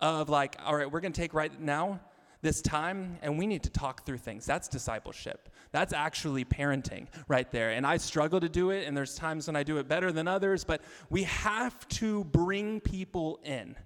of 0.00 0.28
like, 0.28 0.56
all 0.62 0.76
right, 0.76 0.90
we're 0.90 1.00
going 1.00 1.14
to 1.14 1.20
take 1.20 1.32
right 1.32 1.58
now 1.58 2.00
this 2.42 2.60
time 2.60 3.16
and 3.22 3.38
we 3.38 3.46
need 3.46 3.62
to 3.62 3.70
talk 3.70 4.04
through 4.04 4.18
things. 4.18 4.44
That's 4.44 4.68
discipleship. 4.68 5.48
That's 5.72 5.94
actually 5.94 6.44
parenting 6.44 7.06
right 7.26 7.50
there. 7.50 7.70
And 7.70 7.86
I 7.86 7.96
struggle 7.96 8.38
to 8.38 8.50
do 8.50 8.68
it, 8.68 8.86
and 8.86 8.94
there's 8.94 9.14
times 9.14 9.46
when 9.46 9.56
I 9.56 9.62
do 9.62 9.78
it 9.78 9.88
better 9.88 10.12
than 10.12 10.28
others, 10.28 10.64
but 10.64 10.82
we 11.08 11.22
have 11.22 11.88
to 11.88 12.24
bring 12.24 12.80
people 12.80 13.40
in, 13.44 13.76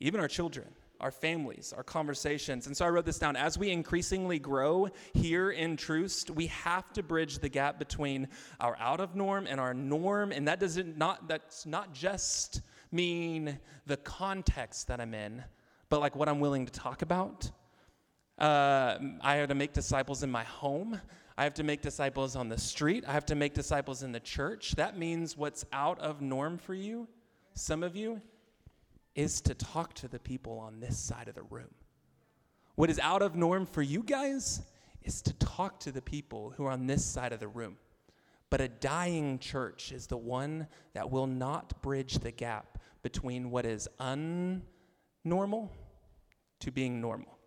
even 0.00 0.18
our 0.18 0.28
children 0.28 0.66
our 1.00 1.10
families, 1.10 1.72
our 1.76 1.82
conversations. 1.82 2.66
And 2.66 2.76
so 2.76 2.84
I 2.84 2.90
wrote 2.90 3.04
this 3.04 3.18
down. 3.18 3.36
As 3.36 3.58
we 3.58 3.70
increasingly 3.70 4.38
grow 4.38 4.88
here 5.14 5.50
in 5.50 5.76
Troost, 5.76 6.30
we 6.30 6.46
have 6.48 6.92
to 6.92 7.02
bridge 7.02 7.38
the 7.38 7.48
gap 7.48 7.78
between 7.78 8.28
our 8.60 8.76
out 8.78 9.00
of 9.00 9.16
norm 9.16 9.46
and 9.46 9.58
our 9.58 9.74
norm. 9.74 10.32
And 10.32 10.46
that 10.48 10.60
doesn't 10.60 10.96
not 10.96 11.28
that's 11.28 11.66
not 11.66 11.92
just 11.92 12.62
mean 12.92 13.58
the 13.86 13.96
context 13.96 14.88
that 14.88 15.00
I'm 15.00 15.14
in, 15.14 15.42
but 15.88 16.00
like 16.00 16.14
what 16.16 16.28
I'm 16.28 16.40
willing 16.40 16.66
to 16.66 16.72
talk 16.72 17.02
about. 17.02 17.50
Uh, 18.38 18.98
I 19.20 19.36
have 19.36 19.48
to 19.48 19.54
make 19.54 19.72
disciples 19.72 20.22
in 20.22 20.30
my 20.30 20.44
home. 20.44 21.00
I 21.36 21.44
have 21.44 21.54
to 21.54 21.62
make 21.62 21.82
disciples 21.82 22.36
on 22.36 22.48
the 22.48 22.58
street. 22.58 23.04
I 23.06 23.12
have 23.12 23.26
to 23.26 23.34
make 23.34 23.54
disciples 23.54 24.02
in 24.02 24.12
the 24.12 24.20
church. 24.20 24.72
That 24.72 24.98
means 24.98 25.36
what's 25.36 25.64
out 25.72 25.98
of 25.98 26.20
norm 26.20 26.58
for 26.58 26.74
you, 26.74 27.08
some 27.54 27.82
of 27.82 27.96
you, 27.96 28.20
is 29.14 29.40
to 29.42 29.54
talk 29.54 29.94
to 29.94 30.08
the 30.08 30.18
people 30.18 30.58
on 30.58 30.80
this 30.80 30.98
side 30.98 31.28
of 31.28 31.34
the 31.34 31.42
room. 31.42 31.74
What 32.74 32.90
is 32.90 32.98
out 32.98 33.22
of 33.22 33.34
norm 33.34 33.66
for 33.66 33.82
you 33.82 34.02
guys 34.02 34.62
is 35.02 35.22
to 35.22 35.32
talk 35.34 35.80
to 35.80 35.92
the 35.92 36.02
people 36.02 36.52
who 36.56 36.64
are 36.64 36.70
on 36.70 36.86
this 36.86 37.04
side 37.04 37.32
of 37.32 37.40
the 37.40 37.48
room. 37.48 37.76
But 38.48 38.60
a 38.60 38.68
dying 38.68 39.38
church 39.38 39.92
is 39.92 40.06
the 40.06 40.16
one 40.16 40.66
that 40.92 41.10
will 41.10 41.26
not 41.26 41.80
bridge 41.82 42.18
the 42.18 42.32
gap 42.32 42.78
between 43.02 43.50
what 43.50 43.64
is 43.64 43.88
unnormal 44.00 45.70
to 46.60 46.70
being 46.72 47.00
normal. 47.00 47.38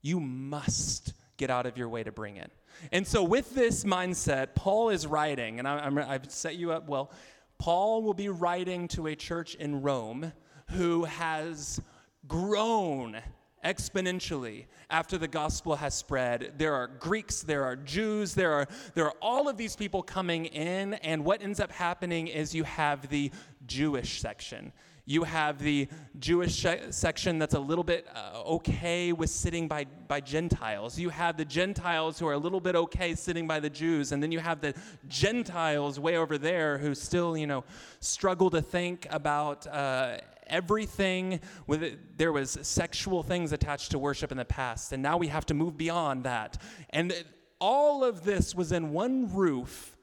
You 0.00 0.20
must 0.20 1.14
get 1.36 1.50
out 1.50 1.66
of 1.66 1.76
your 1.76 1.88
way 1.88 2.02
to 2.04 2.12
bring 2.12 2.36
in. 2.36 2.48
And 2.92 3.06
so, 3.06 3.22
with 3.22 3.54
this 3.54 3.84
mindset, 3.84 4.54
Paul 4.54 4.90
is 4.90 5.06
writing, 5.06 5.58
and 5.58 5.66
I, 5.68 6.12
have 6.12 6.30
set 6.30 6.56
you 6.56 6.72
up 6.72 6.88
well. 6.88 7.10
Paul 7.58 8.02
will 8.02 8.14
be 8.14 8.28
writing 8.28 8.88
to 8.88 9.06
a 9.06 9.14
church 9.14 9.54
in 9.54 9.82
Rome 9.82 10.32
who 10.70 11.04
has 11.04 11.80
grown 12.26 13.20
exponentially 13.64 14.66
after 14.90 15.16
the 15.16 15.28
gospel 15.28 15.76
has 15.76 15.94
spread. 15.94 16.52
There 16.58 16.74
are 16.74 16.86
Greeks, 16.86 17.42
there 17.42 17.64
are 17.64 17.76
Jews, 17.76 18.34
there 18.34 18.52
are, 18.52 18.68
there 18.94 19.06
are 19.06 19.14
all 19.22 19.48
of 19.48 19.56
these 19.56 19.74
people 19.74 20.02
coming 20.02 20.46
in, 20.46 20.94
and 20.94 21.24
what 21.24 21.42
ends 21.42 21.60
up 21.60 21.72
happening 21.72 22.26
is 22.26 22.54
you 22.54 22.64
have 22.64 23.08
the 23.08 23.30
Jewish 23.66 24.20
section. 24.20 24.72
You 25.06 25.24
have 25.24 25.58
the 25.58 25.86
Jewish 26.18 26.64
section 26.88 27.38
that's 27.38 27.52
a 27.52 27.60
little 27.60 27.84
bit 27.84 28.06
uh, 28.14 28.42
okay 28.46 29.12
with 29.12 29.28
sitting 29.28 29.68
by, 29.68 29.84
by 30.08 30.20
Gentiles. 30.20 30.98
You 30.98 31.10
have 31.10 31.36
the 31.36 31.44
Gentiles 31.44 32.18
who 32.18 32.26
are 32.26 32.32
a 32.32 32.38
little 32.38 32.60
bit 32.60 32.74
okay 32.74 33.14
sitting 33.14 33.46
by 33.46 33.60
the 33.60 33.68
Jews. 33.68 34.12
And 34.12 34.22
then 34.22 34.32
you 34.32 34.38
have 34.38 34.62
the 34.62 34.72
Gentiles 35.08 36.00
way 36.00 36.16
over 36.16 36.38
there 36.38 36.78
who 36.78 36.94
still, 36.94 37.36
you 37.36 37.46
know, 37.46 37.64
struggle 38.00 38.48
to 38.48 38.62
think 38.62 39.06
about 39.10 39.66
uh, 39.66 40.18
everything 40.46 41.40
with 41.66 41.82
it, 41.82 42.18
there 42.18 42.32
was 42.32 42.58
sexual 42.62 43.22
things 43.22 43.52
attached 43.52 43.90
to 43.92 43.98
worship 43.98 44.30
in 44.30 44.38
the 44.38 44.44
past 44.44 44.92
and 44.92 45.02
now 45.02 45.16
we 45.16 45.28
have 45.28 45.46
to 45.46 45.54
move 45.54 45.76
beyond 45.76 46.24
that. 46.24 46.60
And 46.90 47.12
all 47.60 48.04
of 48.04 48.24
this 48.24 48.54
was 48.54 48.72
in 48.72 48.92
one 48.92 49.32
roof 49.34 49.96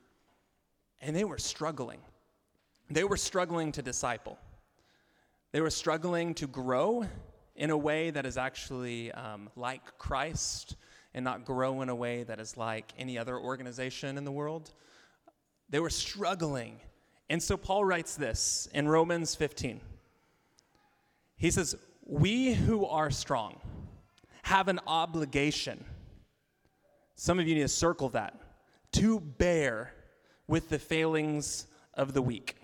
and 1.02 1.16
they 1.16 1.24
were 1.24 1.38
struggling. 1.38 2.00
They 2.90 3.04
were 3.04 3.18
struggling 3.18 3.72
to 3.74 3.82
disciple. 3.82 4.38
They 5.52 5.62
were 5.62 5.70
struggling 5.70 6.34
to 6.36 6.48
grow 6.48 7.06
in 7.56 7.70
a 7.70 7.78
way 7.78 8.12
that 8.12 8.26
is 8.26 8.38
actually 8.38 9.12
um, 9.12 9.50
like 9.56 9.98
christ 9.98 10.76
and 11.14 11.26
not 11.26 11.44
grow 11.44 11.82
in 11.82 11.90
a 11.90 11.96
way 11.96 12.24
that 12.24 12.40
is 12.40 12.56
like 12.56 12.94
any 12.98 13.18
other 13.18 13.38
organization 13.38 14.18
in 14.18 14.24
the 14.24 14.32
world. 14.32 14.72
They 15.70 15.80
were 15.80 15.90
struggling. 15.90 16.80
And 17.30 17.44
so 17.44 17.58
paul 17.58 17.84
writes 17.86 18.16
this 18.16 18.68
in 18.74 18.88
romans 18.88 19.36
15 19.36 19.82
he 21.42 21.50
says, 21.50 21.76
We 22.06 22.54
who 22.54 22.86
are 22.86 23.10
strong 23.10 23.60
have 24.44 24.68
an 24.68 24.80
obligation. 24.86 25.84
Some 27.16 27.40
of 27.40 27.48
you 27.48 27.56
need 27.56 27.62
to 27.62 27.68
circle 27.68 28.10
that 28.10 28.40
to 28.94 29.20
bear 29.20 29.92
with 30.48 30.70
the 30.70 30.78
failings 30.78 31.66
of 31.96 32.14
the 32.14 32.22
weak 32.22 32.58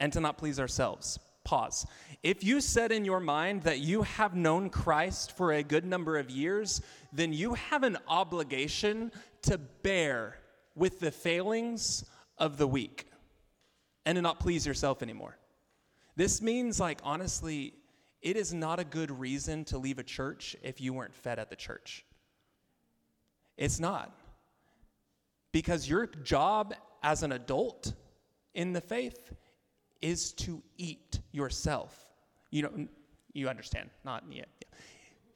and 0.00 0.12
to 0.12 0.20
not 0.20 0.38
please 0.38 0.58
ourselves. 0.58 1.20
Pause. 1.44 1.86
If 2.24 2.42
you 2.42 2.60
said 2.60 2.90
in 2.90 3.04
your 3.04 3.20
mind 3.20 3.62
that 3.62 3.78
you 3.78 4.02
have 4.02 4.34
known 4.34 4.68
Christ 4.68 5.36
for 5.36 5.52
a 5.52 5.62
good 5.62 5.84
number 5.84 6.18
of 6.18 6.30
years, 6.30 6.82
then 7.12 7.32
you 7.32 7.54
have 7.54 7.84
an 7.84 7.96
obligation 8.08 9.12
to 9.42 9.58
bear 9.58 10.38
with 10.74 10.98
the 10.98 11.10
failings 11.12 12.04
of 12.38 12.58
the 12.58 12.66
weak 12.66 13.06
and 14.04 14.16
to 14.16 14.22
not 14.22 14.40
please 14.40 14.66
yourself 14.66 15.02
anymore. 15.02 15.36
This 16.16 16.42
means, 16.42 16.78
like, 16.78 17.00
honestly, 17.02 17.74
it 18.20 18.36
is 18.36 18.52
not 18.52 18.78
a 18.78 18.84
good 18.84 19.10
reason 19.10 19.64
to 19.66 19.78
leave 19.78 19.98
a 19.98 20.02
church 20.02 20.56
if 20.62 20.80
you 20.80 20.92
weren't 20.92 21.14
fed 21.14 21.38
at 21.38 21.50
the 21.50 21.56
church. 21.56 22.04
It's 23.56 23.80
not. 23.80 24.16
Because 25.52 25.88
your 25.88 26.06
job 26.06 26.74
as 27.02 27.22
an 27.22 27.32
adult 27.32 27.94
in 28.54 28.72
the 28.72 28.80
faith 28.80 29.32
is 30.00 30.32
to 30.32 30.62
eat 30.76 31.20
yourself. 31.32 32.06
You 32.50 32.62
know, 32.62 32.86
you 33.32 33.48
understand, 33.48 33.90
not 34.04 34.24
yet. 34.30 34.48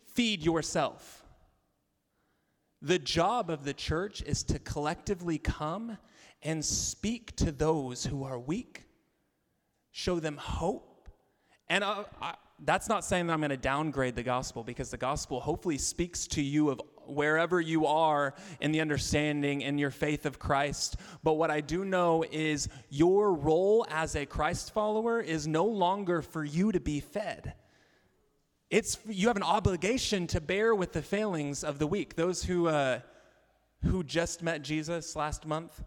Feed 0.04 0.42
yourself. 0.42 1.25
The 2.83 2.98
job 2.98 3.51
of 3.51 3.64
the 3.64 3.74
church 3.74 4.22
is 4.22 4.42
to 4.44 4.59
collectively 4.59 5.38
come 5.38 5.98
and 6.42 6.64
speak 6.64 7.35
to 7.37 7.51
those 7.51 8.05
who 8.05 8.24
are 8.24 8.38
weak 8.38 8.86
show 9.96 10.20
them 10.20 10.37
hope. 10.37 11.09
And 11.70 11.82
uh, 11.82 12.04
I, 12.20 12.35
that's 12.62 12.87
not 12.87 13.02
saying 13.02 13.28
that 13.28 13.32
I'm 13.32 13.40
going 13.40 13.48
to 13.48 13.56
downgrade 13.56 14.14
the 14.14 14.22
gospel 14.22 14.62
because 14.62 14.90
the 14.90 14.98
gospel 14.98 15.40
hopefully 15.40 15.78
speaks 15.78 16.26
to 16.28 16.42
you 16.42 16.68
of 16.68 16.82
wherever 17.06 17.62
you 17.62 17.87
are 17.87 18.35
in 18.61 18.72
the 18.72 18.82
understanding 18.82 19.64
and 19.64 19.80
your 19.80 19.90
faith 19.90 20.26
of 20.26 20.38
Christ. 20.38 20.96
But 21.24 21.35
what 21.35 21.50
I 21.50 21.62
do 21.62 21.82
know 21.82 22.26
is 22.30 22.68
your 22.90 23.32
role 23.32 23.87
as 23.88 24.16
a 24.16 24.26
Christ 24.26 24.74
follower 24.74 25.18
is 25.18 25.46
no 25.46 25.64
longer 25.64 26.20
for 26.20 26.44
you 26.44 26.72
to 26.72 26.80
be 26.80 27.00
fed. 27.00 27.54
It's 28.68 28.98
you 29.09 29.28
have 29.28 29.37
an 29.37 29.42
obligation 29.42 30.26
to 30.26 30.42
bear 30.42 30.74
with 30.74 30.92
the 30.92 31.00
failings 31.00 31.64
of 31.64 31.78
the 31.78 31.87
weak. 31.87 32.16
Those 32.16 32.44
who 32.44 32.68
uh, 32.68 33.00
who 33.82 34.04
just 34.04 34.42
met 34.42 34.61
Jesus 34.61 35.16
last 35.16 35.46
month, 35.46 35.82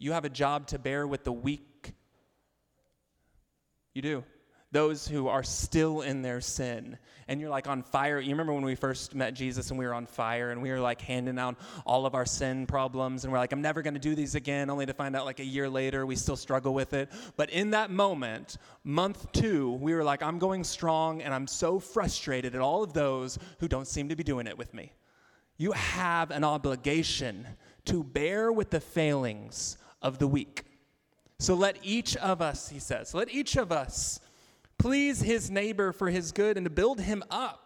you 0.00 0.10
have 0.10 0.24
a 0.24 0.30
job 0.30 0.66
to 0.68 0.78
bear 0.78 1.06
with 1.06 1.22
the 1.22 1.32
weak 1.32 1.94
you 4.04 4.20
do. 4.20 4.24
Those 4.72 5.06
who 5.06 5.26
are 5.26 5.42
still 5.42 6.00
in 6.02 6.22
their 6.22 6.40
sin. 6.40 6.96
And 7.26 7.40
you're 7.40 7.50
like 7.50 7.68
on 7.68 7.82
fire. 7.82 8.20
You 8.20 8.30
remember 8.30 8.52
when 8.52 8.64
we 8.64 8.76
first 8.76 9.14
met 9.14 9.34
Jesus 9.34 9.70
and 9.70 9.78
we 9.78 9.84
were 9.84 9.92
on 9.92 10.06
fire 10.06 10.52
and 10.52 10.62
we 10.62 10.70
were 10.70 10.78
like 10.78 11.00
handing 11.00 11.38
out 11.38 11.56
all 11.84 12.06
of 12.06 12.14
our 12.14 12.24
sin 12.24 12.66
problems 12.66 13.24
and 13.24 13.32
we're 13.32 13.40
like, 13.40 13.52
I'm 13.52 13.62
never 13.62 13.82
going 13.82 13.94
to 13.94 14.00
do 14.00 14.14
these 14.14 14.36
again, 14.36 14.70
only 14.70 14.86
to 14.86 14.94
find 14.94 15.16
out 15.16 15.24
like 15.24 15.40
a 15.40 15.44
year 15.44 15.68
later 15.68 16.06
we 16.06 16.14
still 16.14 16.36
struggle 16.36 16.72
with 16.72 16.92
it. 16.94 17.10
But 17.36 17.50
in 17.50 17.70
that 17.72 17.90
moment, 17.90 18.58
month 18.84 19.30
two, 19.32 19.72
we 19.72 19.92
were 19.92 20.04
like, 20.04 20.22
I'm 20.22 20.38
going 20.38 20.62
strong 20.62 21.20
and 21.20 21.34
I'm 21.34 21.48
so 21.48 21.80
frustrated 21.80 22.54
at 22.54 22.60
all 22.60 22.82
of 22.84 22.92
those 22.92 23.38
who 23.58 23.68
don't 23.68 23.88
seem 23.88 24.08
to 24.08 24.16
be 24.16 24.24
doing 24.24 24.46
it 24.46 24.56
with 24.56 24.72
me. 24.72 24.92
You 25.56 25.72
have 25.72 26.30
an 26.30 26.44
obligation 26.44 27.46
to 27.86 28.04
bear 28.04 28.52
with 28.52 28.70
the 28.70 28.80
failings 28.80 29.78
of 30.00 30.18
the 30.18 30.28
weak. 30.28 30.64
So 31.40 31.54
let 31.54 31.78
each 31.82 32.16
of 32.18 32.42
us, 32.42 32.68
he 32.68 32.78
says, 32.78 33.14
let 33.14 33.30
each 33.30 33.56
of 33.56 33.72
us 33.72 34.20
please 34.76 35.22
his 35.22 35.50
neighbor 35.50 35.90
for 35.90 36.10
his 36.10 36.32
good 36.32 36.58
and 36.58 36.66
to 36.66 36.70
build 36.70 37.00
him 37.00 37.24
up. 37.30 37.64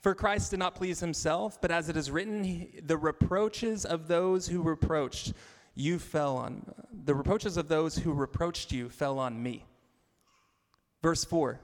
For 0.00 0.14
Christ 0.14 0.52
did 0.52 0.60
not 0.60 0.76
please 0.76 1.00
himself, 1.00 1.60
but 1.60 1.72
as 1.72 1.88
it 1.88 1.96
is 1.96 2.12
written, 2.12 2.68
the 2.80 2.96
reproaches 2.96 3.84
of 3.84 4.06
those 4.06 4.46
who 4.46 4.62
reproached 4.62 5.32
you 5.74 5.98
fell 5.98 6.36
on 6.36 6.62
the 7.04 7.14
reproaches 7.14 7.56
of 7.56 7.66
those 7.66 7.96
who 7.96 8.12
reproached 8.12 8.70
you 8.70 8.88
fell 8.88 9.18
on 9.18 9.42
me. 9.42 9.66
Verse 11.02 11.24
4 11.24 11.58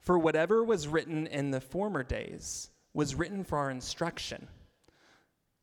For 0.00 0.16
whatever 0.16 0.62
was 0.62 0.86
written 0.86 1.26
in 1.26 1.50
the 1.50 1.60
former 1.60 2.04
days 2.04 2.70
was 2.92 3.16
written 3.16 3.42
for 3.42 3.58
our 3.58 3.70
instruction 3.70 4.46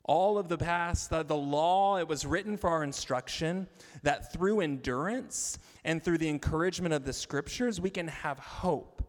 all 0.03 0.37
of 0.37 0.47
the 0.47 0.57
past, 0.57 1.09
the, 1.09 1.23
the 1.23 1.35
law, 1.35 1.97
it 1.97 2.07
was 2.07 2.25
written 2.25 2.57
for 2.57 2.69
our 2.69 2.83
instruction 2.83 3.67
that 4.03 4.33
through 4.33 4.61
endurance 4.61 5.59
and 5.83 6.03
through 6.03 6.17
the 6.17 6.29
encouragement 6.29 6.93
of 6.93 7.05
the 7.05 7.13
scriptures, 7.13 7.79
we 7.79 7.89
can 7.89 8.07
have 8.07 8.39
hope. 8.39 9.03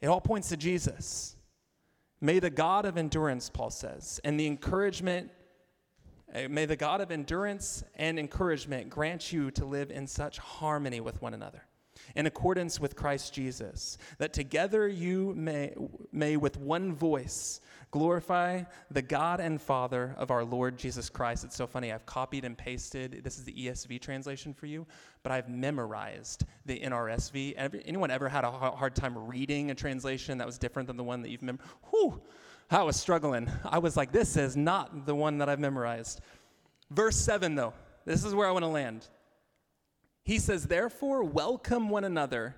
It 0.00 0.06
all 0.06 0.20
points 0.20 0.48
to 0.50 0.56
Jesus. 0.56 1.36
May 2.20 2.38
the 2.38 2.50
God 2.50 2.86
of 2.86 2.96
endurance, 2.96 3.50
Paul 3.50 3.70
says, 3.70 4.20
and 4.24 4.40
the 4.40 4.46
encouragement, 4.46 5.30
eh, 6.32 6.48
may 6.48 6.64
the 6.64 6.76
God 6.76 7.00
of 7.00 7.10
endurance 7.10 7.84
and 7.94 8.18
encouragement 8.18 8.88
grant 8.88 9.32
you 9.32 9.50
to 9.52 9.64
live 9.66 9.90
in 9.90 10.06
such 10.06 10.38
harmony 10.38 11.00
with 11.00 11.20
one 11.20 11.34
another 11.34 11.62
in 12.14 12.26
accordance 12.26 12.78
with 12.80 12.96
Christ 12.96 13.34
Jesus, 13.34 13.98
that 14.18 14.32
together 14.32 14.88
you 14.88 15.34
may, 15.34 15.74
may 16.12 16.36
with 16.36 16.56
one 16.56 16.92
voice 16.92 17.60
glorify 17.90 18.62
the 18.90 19.02
God 19.02 19.40
and 19.40 19.60
Father 19.60 20.14
of 20.18 20.30
our 20.30 20.44
Lord 20.44 20.76
Jesus 20.76 21.08
Christ. 21.08 21.44
It's 21.44 21.56
so 21.56 21.66
funny. 21.66 21.92
I've 21.92 22.04
copied 22.04 22.44
and 22.44 22.56
pasted. 22.58 23.20
This 23.22 23.38
is 23.38 23.44
the 23.44 23.52
ESV 23.52 24.00
translation 24.00 24.52
for 24.52 24.66
you, 24.66 24.86
but 25.22 25.32
I've 25.32 25.48
memorized 25.48 26.44
the 26.66 26.78
NRSV. 26.80 27.54
Anyone 27.86 28.10
ever 28.10 28.28
had 28.28 28.44
a 28.44 28.50
hard 28.50 28.94
time 28.94 29.16
reading 29.16 29.70
a 29.70 29.74
translation 29.74 30.38
that 30.38 30.46
was 30.46 30.58
different 30.58 30.88
than 30.88 30.96
the 30.96 31.04
one 31.04 31.22
that 31.22 31.30
you've 31.30 31.42
memorized? 31.42 31.70
Whew, 31.90 32.20
I 32.70 32.82
was 32.82 32.96
struggling. 32.96 33.48
I 33.64 33.78
was 33.78 33.96
like, 33.96 34.10
this 34.12 34.36
is 34.36 34.56
not 34.56 35.06
the 35.06 35.14
one 35.14 35.38
that 35.38 35.48
I've 35.48 35.60
memorized. 35.60 36.20
Verse 36.90 37.16
7, 37.16 37.54
though, 37.54 37.72
this 38.04 38.24
is 38.24 38.34
where 38.34 38.48
I 38.48 38.50
want 38.50 38.64
to 38.64 38.68
land. 38.68 39.06
He 40.26 40.40
says, 40.40 40.66
Therefore, 40.66 41.22
welcome 41.22 41.88
one 41.88 42.02
another 42.02 42.56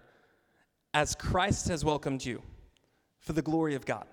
as 0.94 1.14
Christ 1.14 1.68
has 1.68 1.84
welcomed 1.84 2.24
you 2.24 2.42
for 3.20 3.34
the 3.34 3.42
glory 3.42 3.74
of 3.74 3.84
God. 3.84 4.06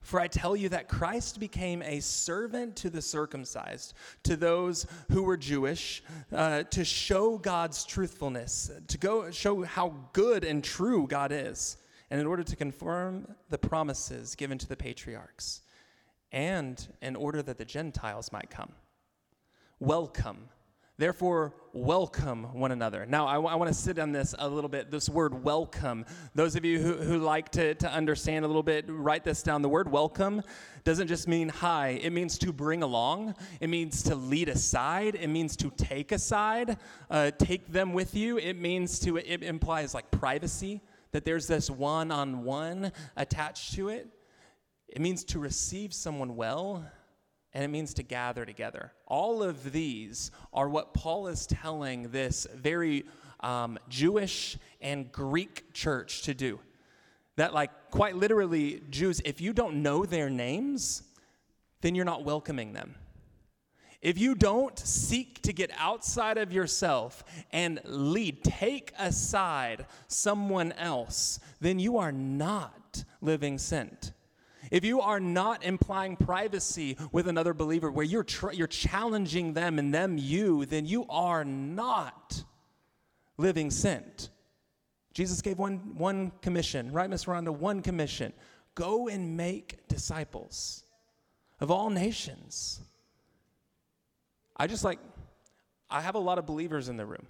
For 0.00 0.18
I 0.18 0.28
tell 0.28 0.56
you 0.56 0.70
that 0.70 0.88
Christ 0.88 1.38
became 1.38 1.82
a 1.82 2.00
servant 2.00 2.74
to 2.76 2.88
the 2.88 3.02
circumcised, 3.02 3.92
to 4.22 4.34
those 4.34 4.86
who 5.12 5.24
were 5.24 5.36
Jewish, 5.36 6.02
uh, 6.32 6.62
to 6.62 6.86
show 6.86 7.36
God's 7.36 7.84
truthfulness, 7.84 8.70
to 8.88 8.96
go 8.96 9.30
show 9.30 9.62
how 9.64 9.94
good 10.14 10.42
and 10.42 10.64
true 10.64 11.06
God 11.06 11.32
is, 11.32 11.76
and 12.10 12.18
in 12.18 12.26
order 12.26 12.44
to 12.44 12.56
confirm 12.56 13.34
the 13.50 13.58
promises 13.58 14.34
given 14.34 14.56
to 14.56 14.68
the 14.68 14.76
patriarchs, 14.76 15.60
and 16.32 16.88
in 17.02 17.14
order 17.14 17.42
that 17.42 17.58
the 17.58 17.64
Gentiles 17.66 18.32
might 18.32 18.48
come. 18.48 18.72
Welcome 19.80 20.48
Therefore, 20.98 21.52
welcome 21.74 22.58
one 22.58 22.72
another. 22.72 23.04
Now, 23.04 23.26
I, 23.26 23.34
w- 23.34 23.52
I 23.52 23.54
want 23.56 23.68
to 23.68 23.74
sit 23.74 23.98
on 23.98 24.12
this 24.12 24.34
a 24.38 24.48
little 24.48 24.70
bit. 24.70 24.90
This 24.90 25.10
word 25.10 25.44
welcome. 25.44 26.06
Those 26.34 26.56
of 26.56 26.64
you 26.64 26.78
who, 26.78 26.94
who 26.94 27.18
like 27.18 27.50
to, 27.50 27.74
to 27.74 27.92
understand 27.92 28.46
a 28.46 28.48
little 28.48 28.62
bit, 28.62 28.86
write 28.88 29.22
this 29.22 29.42
down. 29.42 29.60
The 29.60 29.68
word 29.68 29.92
welcome 29.92 30.40
doesn't 30.84 31.08
just 31.08 31.28
mean 31.28 31.50
hi, 31.50 32.00
it 32.00 32.14
means 32.14 32.38
to 32.38 32.50
bring 32.50 32.82
along, 32.82 33.34
it 33.60 33.66
means 33.68 34.04
to 34.04 34.14
lead 34.14 34.48
aside, 34.48 35.16
it 35.16 35.26
means 35.28 35.54
to 35.56 35.70
take 35.76 36.12
aside, 36.12 36.78
uh, 37.10 37.30
take 37.32 37.70
them 37.70 37.92
with 37.92 38.14
you. 38.14 38.38
It 38.38 38.58
means 38.58 38.98
to, 39.00 39.18
it 39.18 39.42
implies 39.42 39.92
like 39.92 40.10
privacy, 40.10 40.80
that 41.12 41.26
there's 41.26 41.46
this 41.46 41.68
one 41.68 42.10
on 42.10 42.42
one 42.42 42.90
attached 43.18 43.74
to 43.74 43.90
it. 43.90 44.08
It 44.88 45.02
means 45.02 45.24
to 45.24 45.38
receive 45.38 45.92
someone 45.92 46.36
well 46.36 46.90
and 47.56 47.64
it 47.64 47.68
means 47.68 47.94
to 47.94 48.02
gather 48.02 48.44
together. 48.44 48.92
All 49.06 49.42
of 49.42 49.72
these 49.72 50.30
are 50.52 50.68
what 50.68 50.92
Paul 50.92 51.28
is 51.28 51.46
telling 51.46 52.10
this 52.10 52.46
very 52.54 53.06
um, 53.40 53.78
Jewish 53.88 54.58
and 54.82 55.10
Greek 55.10 55.72
church 55.72 56.20
to 56.24 56.34
do. 56.34 56.60
That, 57.36 57.54
like, 57.54 57.70
quite 57.90 58.14
literally, 58.14 58.82
Jews, 58.90 59.22
if 59.24 59.40
you 59.40 59.54
don't 59.54 59.82
know 59.82 60.04
their 60.04 60.28
names, 60.28 61.02
then 61.80 61.94
you're 61.94 62.04
not 62.04 62.24
welcoming 62.24 62.74
them. 62.74 62.94
If 64.02 64.18
you 64.18 64.34
don't 64.34 64.78
seek 64.78 65.40
to 65.40 65.54
get 65.54 65.70
outside 65.78 66.36
of 66.36 66.52
yourself 66.52 67.24
and 67.52 67.80
lead, 67.84 68.44
take 68.44 68.92
aside 68.98 69.86
someone 70.08 70.72
else, 70.72 71.40
then 71.62 71.78
you 71.78 71.96
are 71.96 72.12
not 72.12 73.02
living 73.22 73.56
sent. 73.56 74.12
If 74.70 74.84
you 74.84 75.00
are 75.00 75.20
not 75.20 75.64
implying 75.64 76.16
privacy 76.16 76.96
with 77.12 77.28
another 77.28 77.54
believer 77.54 77.90
where 77.90 78.04
you're, 78.04 78.24
tr- 78.24 78.52
you're 78.52 78.66
challenging 78.66 79.52
them 79.52 79.78
and 79.78 79.92
them 79.92 80.18
you, 80.18 80.66
then 80.66 80.86
you 80.86 81.06
are 81.08 81.44
not 81.44 82.44
living 83.36 83.70
sent. 83.70 84.30
Jesus 85.12 85.40
gave 85.40 85.58
one, 85.58 85.96
one 85.96 86.32
commission, 86.42 86.92
right, 86.92 87.08
Miss 87.08 87.24
Rhonda? 87.24 87.48
One 87.48 87.82
commission 87.82 88.32
go 88.74 89.08
and 89.08 89.36
make 89.36 89.88
disciples 89.88 90.84
of 91.60 91.70
all 91.70 91.90
nations. 91.90 92.80
I 94.56 94.66
just 94.66 94.84
like, 94.84 94.98
I 95.90 96.00
have 96.02 96.14
a 96.14 96.20
lot 96.20 96.38
of 96.38 96.46
believers 96.46 96.88
in 96.88 96.96
the 96.96 97.06
room. 97.06 97.26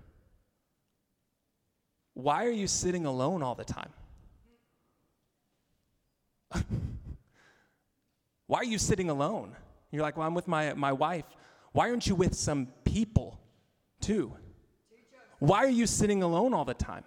Why 2.14 2.44
are 2.46 2.50
you 2.50 2.66
sitting 2.66 3.06
alone 3.06 3.42
all 3.42 3.54
the 3.54 3.64
time? 3.64 3.92
Why 8.46 8.58
are 8.58 8.64
you 8.64 8.78
sitting 8.78 9.10
alone? 9.10 9.56
You're 9.90 10.02
like, 10.02 10.16
well, 10.16 10.26
I'm 10.26 10.34
with 10.34 10.48
my, 10.48 10.74
my 10.74 10.92
wife. 10.92 11.24
Why 11.72 11.90
aren't 11.90 12.06
you 12.06 12.14
with 12.14 12.34
some 12.34 12.68
people 12.84 13.40
too? 14.00 14.32
Why 15.38 15.58
are 15.58 15.68
you 15.68 15.86
sitting 15.86 16.22
alone 16.22 16.54
all 16.54 16.64
the 16.64 16.74
time? 16.74 17.04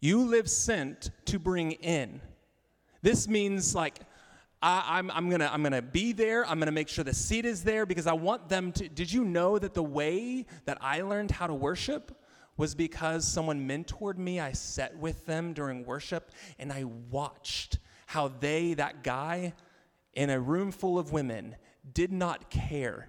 You 0.00 0.24
live 0.24 0.50
sent 0.50 1.10
to 1.26 1.38
bring 1.38 1.72
in. 1.72 2.20
This 3.02 3.28
means 3.28 3.74
like, 3.74 4.00
I, 4.60 4.98
am 4.98 5.10
I'm, 5.10 5.16
I'm, 5.16 5.30
gonna, 5.30 5.50
I'm 5.52 5.62
gonna 5.62 5.82
be 5.82 6.12
there. 6.12 6.46
I'm 6.46 6.58
gonna 6.58 6.72
make 6.72 6.88
sure 6.88 7.04
the 7.04 7.14
seat 7.14 7.44
is 7.44 7.64
there 7.64 7.86
because 7.86 8.06
I 8.06 8.12
want 8.12 8.48
them 8.48 8.72
to. 8.72 8.88
Did 8.88 9.12
you 9.12 9.24
know 9.24 9.58
that 9.58 9.74
the 9.74 9.82
way 9.82 10.46
that 10.64 10.78
I 10.80 11.02
learned 11.02 11.32
how 11.32 11.46
to 11.46 11.54
worship 11.54 12.16
was 12.56 12.74
because 12.74 13.26
someone 13.26 13.66
mentored 13.68 14.18
me? 14.18 14.40
I 14.40 14.52
sat 14.52 14.96
with 14.96 15.26
them 15.26 15.52
during 15.52 15.84
worship 15.84 16.30
and 16.58 16.72
I 16.72 16.84
watched 17.10 17.78
how 18.06 18.28
they, 18.28 18.74
that 18.74 19.02
guy, 19.02 19.52
in 20.14 20.30
a 20.30 20.38
room 20.40 20.70
full 20.70 20.98
of 20.98 21.12
women 21.12 21.56
did 21.92 22.12
not 22.12 22.50
care 22.50 23.08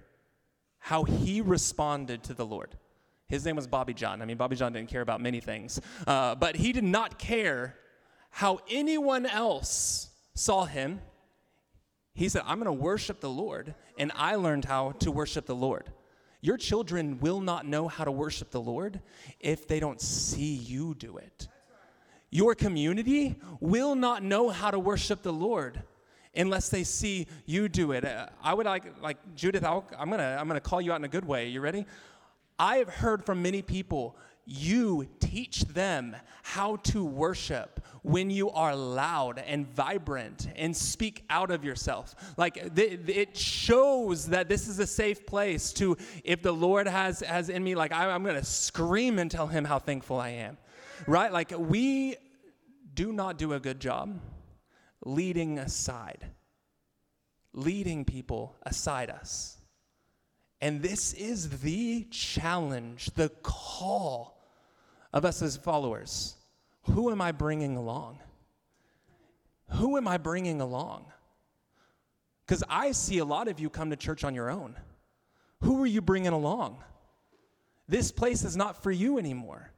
how 0.78 1.04
he 1.04 1.40
responded 1.40 2.22
to 2.24 2.34
the 2.34 2.44
Lord. 2.44 2.76
His 3.26 3.44
name 3.44 3.56
was 3.56 3.66
Bobby 3.66 3.94
John. 3.94 4.20
I 4.20 4.26
mean, 4.26 4.36
Bobby 4.36 4.56
John 4.56 4.72
didn't 4.72 4.90
care 4.90 5.00
about 5.00 5.20
many 5.20 5.40
things, 5.40 5.80
uh, 6.06 6.34
but 6.34 6.56
he 6.56 6.72
did 6.72 6.84
not 6.84 7.18
care 7.18 7.76
how 8.30 8.60
anyone 8.68 9.26
else 9.26 10.08
saw 10.34 10.64
him. 10.64 11.00
He 12.14 12.28
said, 12.28 12.42
I'm 12.44 12.58
going 12.58 12.66
to 12.66 12.82
worship 12.82 13.20
the 13.20 13.30
Lord, 13.30 13.74
and 13.98 14.12
I 14.14 14.36
learned 14.36 14.66
how 14.66 14.92
to 15.00 15.10
worship 15.10 15.46
the 15.46 15.54
Lord. 15.54 15.90
Your 16.40 16.58
children 16.58 17.18
will 17.20 17.40
not 17.40 17.66
know 17.66 17.88
how 17.88 18.04
to 18.04 18.12
worship 18.12 18.50
the 18.50 18.60
Lord 18.60 19.00
if 19.40 19.66
they 19.66 19.80
don't 19.80 20.00
see 20.00 20.54
you 20.54 20.94
do 20.94 21.16
it. 21.16 21.48
Your 22.30 22.54
community 22.54 23.36
will 23.60 23.94
not 23.94 24.22
know 24.22 24.50
how 24.50 24.70
to 24.70 24.78
worship 24.78 25.22
the 25.22 25.32
Lord 25.32 25.82
unless 26.36 26.68
they 26.68 26.84
see 26.84 27.26
you 27.46 27.68
do 27.68 27.92
it. 27.92 28.04
Uh, 28.04 28.26
I 28.42 28.54
would 28.54 28.66
like, 28.66 29.00
like 29.02 29.18
Judith, 29.34 29.64
i 29.64 29.74
am 29.98 30.10
gonna, 30.10 30.36
I'm 30.38 30.48
gonna 30.48 30.60
call 30.60 30.80
you 30.80 30.92
out 30.92 30.96
in 30.96 31.04
a 31.04 31.08
good 31.08 31.24
way. 31.24 31.48
You 31.48 31.60
ready? 31.60 31.86
I've 32.58 32.88
heard 32.88 33.24
from 33.24 33.42
many 33.42 33.62
people, 33.62 34.16
you 34.46 35.08
teach 35.20 35.62
them 35.62 36.14
how 36.42 36.76
to 36.76 37.04
worship 37.04 37.80
when 38.02 38.28
you 38.28 38.50
are 38.50 38.76
loud 38.76 39.38
and 39.38 39.66
vibrant 39.66 40.48
and 40.56 40.76
speak 40.76 41.24
out 41.30 41.50
of 41.50 41.64
yourself. 41.64 42.14
Like 42.36 42.74
th- 42.74 43.00
it 43.08 43.36
shows 43.36 44.26
that 44.26 44.48
this 44.48 44.68
is 44.68 44.78
a 44.78 44.86
safe 44.86 45.24
place 45.24 45.72
to, 45.74 45.96
if 46.22 46.42
the 46.42 46.52
Lord 46.52 46.86
has, 46.86 47.20
has 47.20 47.48
in 47.48 47.64
me, 47.64 47.74
like 47.74 47.92
I, 47.92 48.10
I'm 48.10 48.22
gonna 48.22 48.44
scream 48.44 49.18
and 49.18 49.30
tell 49.30 49.46
him 49.46 49.64
how 49.64 49.78
thankful 49.78 50.20
I 50.20 50.30
am. 50.30 50.58
Right? 51.06 51.32
Like 51.32 51.52
we 51.56 52.16
do 52.94 53.12
not 53.12 53.38
do 53.38 53.54
a 53.54 53.60
good 53.60 53.80
job 53.80 54.20
leading 55.04 55.58
aside, 55.58 56.26
leading 57.52 58.04
people 58.04 58.56
aside 58.62 59.10
us. 59.10 59.58
And 60.60 60.82
this 60.82 61.12
is 61.12 61.60
the 61.60 62.04
challenge, 62.10 63.10
the 63.14 63.28
call 63.42 64.42
of 65.12 65.24
us 65.24 65.42
as 65.42 65.56
followers. 65.56 66.36
Who 66.84 67.10
am 67.10 67.20
I 67.20 67.32
bringing 67.32 67.76
along? 67.76 68.18
Who 69.70 69.96
am 69.96 70.08
I 70.08 70.16
bringing 70.16 70.60
along? 70.60 71.06
Because 72.46 72.62
I 72.68 72.92
see 72.92 73.18
a 73.18 73.24
lot 73.24 73.48
of 73.48 73.58
you 73.58 73.70
come 73.70 73.90
to 73.90 73.96
church 73.96 74.24
on 74.24 74.34
your 74.34 74.50
own. 74.50 74.76
Who 75.60 75.82
are 75.82 75.86
you 75.86 76.02
bringing 76.02 76.32
along? 76.32 76.78
This 77.88 78.12
place 78.12 78.44
is 78.44 78.56
not 78.56 78.82
for 78.82 78.90
you 78.90 79.18
anymore. 79.18 79.70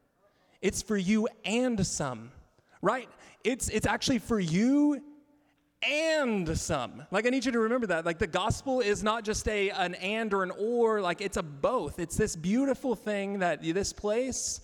It's 0.61 0.81
for 0.81 0.97
you 0.97 1.27
and 1.45 1.85
some, 1.85 2.31
right? 2.81 3.09
It's, 3.43 3.69
it's 3.69 3.85
actually 3.85 4.19
for 4.19 4.39
you 4.39 5.01
and 5.81 6.57
some. 6.57 7.03
Like 7.11 7.25
I 7.25 7.29
need 7.29 7.45
you 7.45 7.51
to 7.51 7.59
remember 7.59 7.87
that. 7.87 8.05
Like 8.05 8.19
the 8.19 8.27
gospel 8.27 8.81
is 8.81 9.03
not 9.03 9.23
just 9.23 9.47
a 9.47 9.69
an 9.71 9.95
and 9.95 10.33
or 10.33 10.43
an 10.43 10.51
or, 10.57 11.01
like 11.01 11.21
it's 11.21 11.37
a 11.37 11.43
both. 11.43 11.99
It's 11.99 12.15
this 12.15 12.35
beautiful 12.35 12.95
thing 12.95 13.39
that 13.39 13.61
this 13.61 13.93
place 13.93 14.61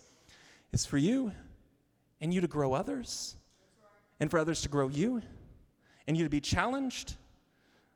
is 0.72 0.86
for 0.86 0.98
you 0.98 1.32
and 2.20 2.34
you 2.34 2.42
to 2.42 2.48
grow 2.48 2.74
others 2.74 3.36
and 4.20 4.32
for 4.32 4.40
others 4.40 4.62
to 4.62 4.70
grow 4.70 4.88
you 4.88 5.22
and 6.08 6.18
you 6.18 6.24
to 6.24 6.30
be 6.30 6.42
challenged. 6.42 7.16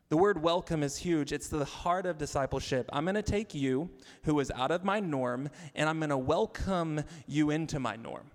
The 0.10 0.17
word 0.17 0.41
welcome 0.41 0.84
is 0.84 0.95
huge. 0.95 1.34
It's 1.34 1.49
the 1.49 1.65
heart 1.65 2.06
of 2.06 2.17
discipleship. 2.17 2.89
I'm 2.93 3.03
going 3.03 3.15
to 3.15 3.21
take 3.21 3.53
you 3.53 3.89
who 4.23 4.39
is 4.39 4.51
out 4.51 4.71
of 4.71 4.86
my 4.86 5.01
norm 5.01 5.49
and 5.75 5.89
I'm 5.89 5.99
going 5.99 6.12
to 6.12 6.17
welcome 6.17 7.03
you 7.25 7.49
into 7.49 7.80
my 7.80 7.97
norm. 7.97 8.32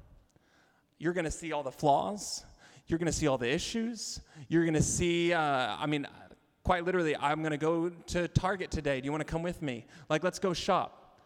You're 0.99 1.15
going 1.15 1.25
to 1.25 1.31
see 1.31 1.53
all 1.53 1.63
the 1.63 1.73
flaws 1.73 2.45
you're 2.93 2.99
going 2.99 3.07
to 3.07 3.13
see 3.13 3.27
all 3.27 3.39
the 3.39 3.51
issues. 3.51 4.21
You're 4.49 4.63
going 4.63 4.75
to 4.75 4.83
see, 4.83 5.33
uh, 5.33 5.41
I 5.41 5.87
mean, 5.87 6.07
quite 6.63 6.85
literally, 6.85 7.17
I'm 7.17 7.41
going 7.41 7.51
to 7.51 7.57
go 7.57 7.89
to 7.89 8.29
Target 8.29 8.71
today. 8.71 9.01
Do 9.01 9.07
you 9.07 9.11
want 9.11 9.27
to 9.27 9.31
come 9.31 9.43
with 9.43 9.63
me? 9.63 9.87
Like, 10.09 10.23
let's 10.23 10.39
go 10.39 10.53
shop. 10.53 11.19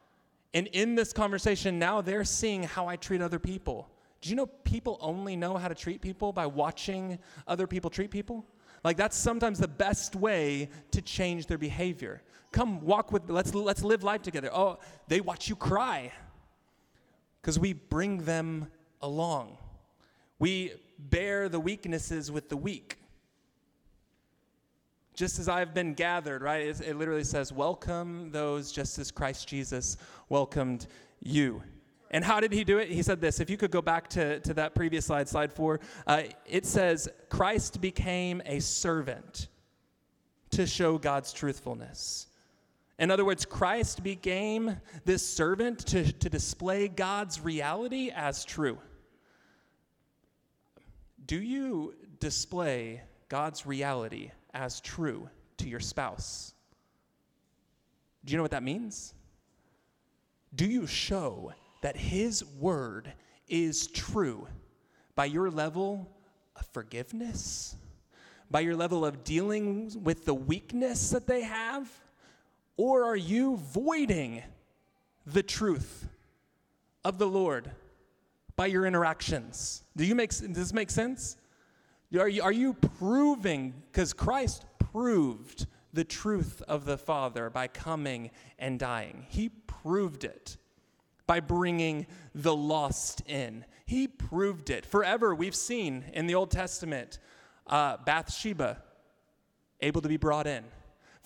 And 0.54 0.68
in 0.68 0.94
this 0.94 1.12
conversation, 1.12 1.78
now 1.78 2.00
they're 2.00 2.24
seeing 2.24 2.62
how 2.62 2.86
I 2.86 2.96
treat 2.96 3.20
other 3.20 3.38
people. 3.38 3.90
Do 4.20 4.30
you 4.30 4.36
know 4.36 4.46
people 4.46 4.96
only 5.00 5.36
know 5.36 5.56
how 5.56 5.68
to 5.68 5.74
treat 5.74 6.00
people 6.00 6.32
by 6.32 6.46
watching 6.46 7.18
other 7.46 7.66
people 7.66 7.90
treat 7.90 8.10
people? 8.10 8.46
Like 8.82 8.96
that's 8.96 9.16
sometimes 9.16 9.58
the 9.58 9.68
best 9.68 10.14
way 10.14 10.68
to 10.92 11.02
change 11.02 11.46
their 11.46 11.58
behavior. 11.58 12.22
Come 12.52 12.80
walk 12.80 13.12
with 13.12 13.28
let's 13.28 13.54
let's 13.54 13.82
live 13.82 14.02
life 14.02 14.22
together. 14.22 14.48
Oh, 14.52 14.78
they 15.08 15.20
watch 15.20 15.48
you 15.48 15.56
cry. 15.56 16.12
Cuz 17.42 17.58
we 17.58 17.72
bring 17.72 18.24
them 18.24 18.70
along. 19.02 19.58
We 20.38 20.72
bear 20.98 21.48
the 21.48 21.60
weaknesses 21.60 22.30
with 22.30 22.48
the 22.48 22.56
weak. 22.56 22.98
Just 25.14 25.38
as 25.38 25.48
I've 25.48 25.72
been 25.72 25.94
gathered, 25.94 26.42
right? 26.42 26.66
It, 26.66 26.80
it 26.82 26.96
literally 26.96 27.24
says, 27.24 27.52
Welcome 27.52 28.30
those 28.32 28.70
just 28.70 28.98
as 28.98 29.10
Christ 29.10 29.48
Jesus 29.48 29.96
welcomed 30.28 30.86
you. 31.20 31.62
And 32.10 32.24
how 32.24 32.40
did 32.40 32.52
he 32.52 32.64
do 32.64 32.78
it? 32.78 32.88
He 32.88 33.02
said 33.02 33.20
this. 33.20 33.40
If 33.40 33.50
you 33.50 33.56
could 33.56 33.70
go 33.70 33.82
back 33.82 34.08
to, 34.10 34.40
to 34.40 34.54
that 34.54 34.74
previous 34.74 35.06
slide, 35.06 35.28
slide 35.28 35.52
four, 35.52 35.80
uh, 36.06 36.24
it 36.46 36.64
says, 36.66 37.08
Christ 37.28 37.80
became 37.80 38.42
a 38.44 38.60
servant 38.60 39.48
to 40.50 40.66
show 40.66 40.98
God's 40.98 41.32
truthfulness. 41.32 42.28
In 42.98 43.10
other 43.10 43.24
words, 43.24 43.44
Christ 43.44 44.02
became 44.02 44.80
this 45.04 45.26
servant 45.26 45.80
to, 45.86 46.12
to 46.12 46.30
display 46.30 46.88
God's 46.88 47.40
reality 47.40 48.10
as 48.14 48.44
true. 48.44 48.78
Do 51.26 51.40
you 51.40 51.94
display 52.20 53.02
God's 53.28 53.66
reality 53.66 54.30
as 54.54 54.80
true 54.80 55.28
to 55.56 55.68
your 55.68 55.80
spouse? 55.80 56.54
Do 58.24 58.32
you 58.32 58.36
know 58.36 58.42
what 58.42 58.52
that 58.52 58.62
means? 58.62 59.12
Do 60.54 60.66
you 60.66 60.86
show 60.86 61.52
that 61.82 61.96
His 61.96 62.44
word 62.44 63.12
is 63.48 63.88
true 63.88 64.46
by 65.14 65.24
your 65.24 65.50
level 65.50 66.08
of 66.54 66.66
forgiveness? 66.66 67.76
By 68.50 68.60
your 68.60 68.76
level 68.76 69.04
of 69.04 69.24
dealing 69.24 70.04
with 70.04 70.24
the 70.24 70.34
weakness 70.34 71.10
that 71.10 71.26
they 71.26 71.42
have? 71.42 71.90
Or 72.76 73.04
are 73.04 73.16
you 73.16 73.56
voiding 73.56 74.42
the 75.26 75.42
truth 75.42 76.08
of 77.04 77.18
the 77.18 77.26
Lord 77.26 77.72
by 78.56 78.66
your 78.66 78.86
interactions? 78.86 79.84
Do 79.96 80.04
you 80.04 80.14
make, 80.14 80.30
does 80.30 80.40
this 80.40 80.72
make 80.72 80.90
sense? 80.90 81.36
Are 82.18 82.28
you, 82.28 82.42
are 82.42 82.52
you 82.52 82.74
proving, 82.74 83.74
because 83.92 84.12
Christ 84.12 84.64
proved 84.78 85.66
the 85.96 86.04
truth 86.04 86.62
of 86.68 86.84
the 86.84 86.98
Father 86.98 87.50
by 87.50 87.66
coming 87.66 88.30
and 88.58 88.78
dying. 88.78 89.26
He 89.28 89.48
proved 89.48 90.22
it 90.24 90.56
by 91.26 91.40
bringing 91.40 92.06
the 92.34 92.54
lost 92.54 93.22
in. 93.26 93.64
He 93.84 94.06
proved 94.06 94.70
it. 94.70 94.86
Forever, 94.86 95.34
we've 95.34 95.56
seen 95.56 96.04
in 96.12 96.26
the 96.26 96.34
Old 96.34 96.50
Testament 96.50 97.18
uh, 97.66 97.96
Bathsheba 98.04 98.82
able 99.80 100.00
to 100.02 100.08
be 100.08 100.16
brought 100.16 100.46
in. 100.46 100.64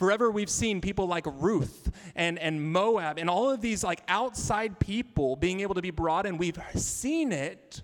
Forever, 0.01 0.31
we've 0.31 0.49
seen 0.49 0.81
people 0.81 1.09
like 1.09 1.27
Ruth 1.27 1.93
and, 2.17 2.39
and 2.39 2.73
Moab 2.73 3.19
and 3.19 3.29
all 3.29 3.51
of 3.51 3.61
these 3.61 3.85
like 3.85 4.01
outside 4.09 4.79
people 4.79 5.37
being 5.37 5.61
able 5.61 5.75
to 5.75 5.83
be 5.83 5.91
brought 5.91 6.25
in. 6.25 6.39
We've 6.39 6.59
seen 6.75 7.33
it, 7.33 7.83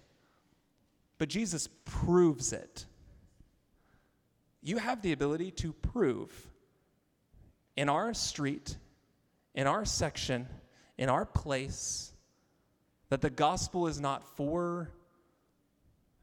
but 1.19 1.29
Jesus 1.29 1.69
proves 1.85 2.55
it. 2.55 2.87
You 4.63 4.79
have 4.79 5.03
the 5.03 5.13
ability 5.13 5.51
to 5.51 5.75
prove 5.75 6.33
in 7.77 7.91
our 7.91 8.15
street, 8.15 8.79
in 9.55 9.67
our 9.67 9.85
section, 9.85 10.47
in 10.97 11.11
our 11.11 11.27
place, 11.27 12.15
that 13.11 13.21
the 13.21 13.29
gospel 13.29 13.89
is 13.89 14.01
not 14.01 14.27
for 14.39 14.89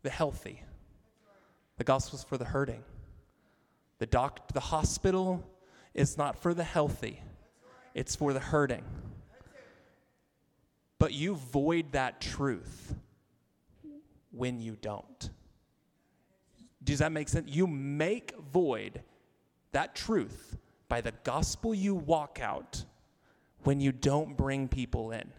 the 0.01 0.09
healthy. 0.09 0.63
The 1.77 1.83
gospel 1.83 2.17
is 2.17 2.23
for 2.23 2.39
the 2.39 2.45
hurting. 2.45 2.83
The 3.99 4.07
doc, 4.07 4.51
the 4.53 4.59
hospital 4.59 5.47
is 5.93 6.17
not 6.17 6.41
for 6.41 6.53
the 6.53 6.63
healthy. 6.63 7.21
It's 7.93 8.15
for 8.15 8.33
the 8.33 8.39
hurting. 8.39 8.83
But 10.99 11.13
you 11.13 11.35
void 11.35 11.91
that 11.91 12.21
truth 12.21 12.95
when 14.31 14.61
you 14.61 14.77
don't. 14.81 15.29
Does 16.83 16.99
that 16.99 17.11
make 17.11 17.29
sense? 17.29 17.49
You 17.49 17.67
make 17.67 18.33
void 18.51 19.01
that 19.71 19.95
truth 19.95 20.57
by 20.87 21.01
the 21.01 21.13
gospel 21.23 21.73
you 21.73 21.95
walk 21.95 22.39
out 22.41 22.85
when 23.63 23.79
you 23.79 23.91
don't 23.91 24.35
bring 24.35 24.67
people 24.67 25.11
in. 25.11 25.31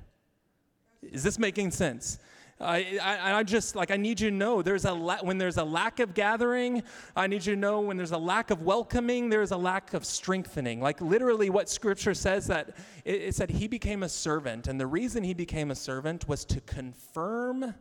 Is 1.02 1.22
this 1.22 1.38
making 1.38 1.70
sense? 1.70 2.18
I, 2.64 2.98
I, 3.02 3.38
I, 3.38 3.42
just 3.42 3.76
like 3.76 3.90
I 3.90 3.96
need 3.96 4.20
you 4.20 4.30
to 4.30 4.36
know 4.36 4.62
there's 4.62 4.84
a 4.84 4.92
la- 4.92 5.22
when 5.22 5.38
there's 5.38 5.58
a 5.58 5.64
lack 5.64 6.00
of 6.00 6.14
gathering, 6.14 6.82
I 7.14 7.26
need 7.26 7.44
you 7.44 7.54
to 7.54 7.60
know 7.60 7.80
when 7.80 7.96
there's 7.96 8.12
a 8.12 8.18
lack 8.18 8.50
of 8.50 8.62
welcoming, 8.62 9.28
there's 9.28 9.50
a 9.50 9.56
lack 9.56 9.94
of 9.94 10.04
strengthening. 10.04 10.80
Like 10.80 11.00
literally, 11.00 11.50
what 11.50 11.68
Scripture 11.68 12.14
says 12.14 12.46
that 12.46 12.76
it, 13.04 13.22
it 13.22 13.34
said 13.34 13.50
he 13.50 13.68
became 13.68 14.02
a 14.02 14.08
servant, 14.08 14.66
and 14.66 14.80
the 14.80 14.86
reason 14.86 15.22
he 15.22 15.34
became 15.34 15.70
a 15.70 15.74
servant 15.74 16.26
was 16.26 16.44
to 16.46 16.60
confirm 16.62 17.74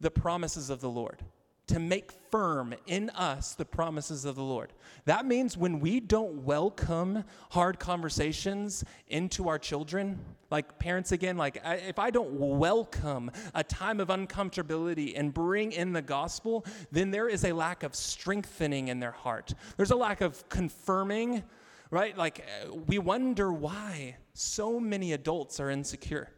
the 0.00 0.10
promises 0.10 0.70
of 0.70 0.80
the 0.80 0.90
Lord 0.90 1.22
to 1.66 1.78
make 1.78 2.12
firm 2.30 2.74
in 2.86 3.10
us 3.10 3.54
the 3.54 3.64
promises 3.64 4.24
of 4.24 4.36
the 4.36 4.42
Lord. 4.42 4.72
That 5.06 5.24
means 5.24 5.56
when 5.56 5.80
we 5.80 6.00
don't 6.00 6.44
welcome 6.44 7.24
hard 7.50 7.78
conversations 7.78 8.84
into 9.08 9.48
our 9.48 9.58
children, 9.58 10.18
like 10.50 10.78
parents 10.78 11.12
again, 11.12 11.36
like 11.36 11.62
if 11.64 11.98
I 11.98 12.10
don't 12.10 12.32
welcome 12.32 13.30
a 13.54 13.64
time 13.64 13.98
of 14.00 14.08
uncomfortability 14.08 15.18
and 15.18 15.32
bring 15.32 15.72
in 15.72 15.92
the 15.92 16.02
gospel, 16.02 16.66
then 16.92 17.10
there 17.10 17.28
is 17.28 17.44
a 17.44 17.52
lack 17.52 17.82
of 17.82 17.94
strengthening 17.94 18.88
in 18.88 19.00
their 19.00 19.12
heart. 19.12 19.54
There's 19.76 19.90
a 19.90 19.96
lack 19.96 20.20
of 20.20 20.46
confirming, 20.48 21.44
right? 21.90 22.16
Like 22.16 22.40
uh, 22.40 22.74
we 22.74 22.98
wonder 22.98 23.52
why 23.52 24.16
so 24.34 24.78
many 24.78 25.12
adults 25.12 25.60
are 25.60 25.70
insecure. 25.70 26.30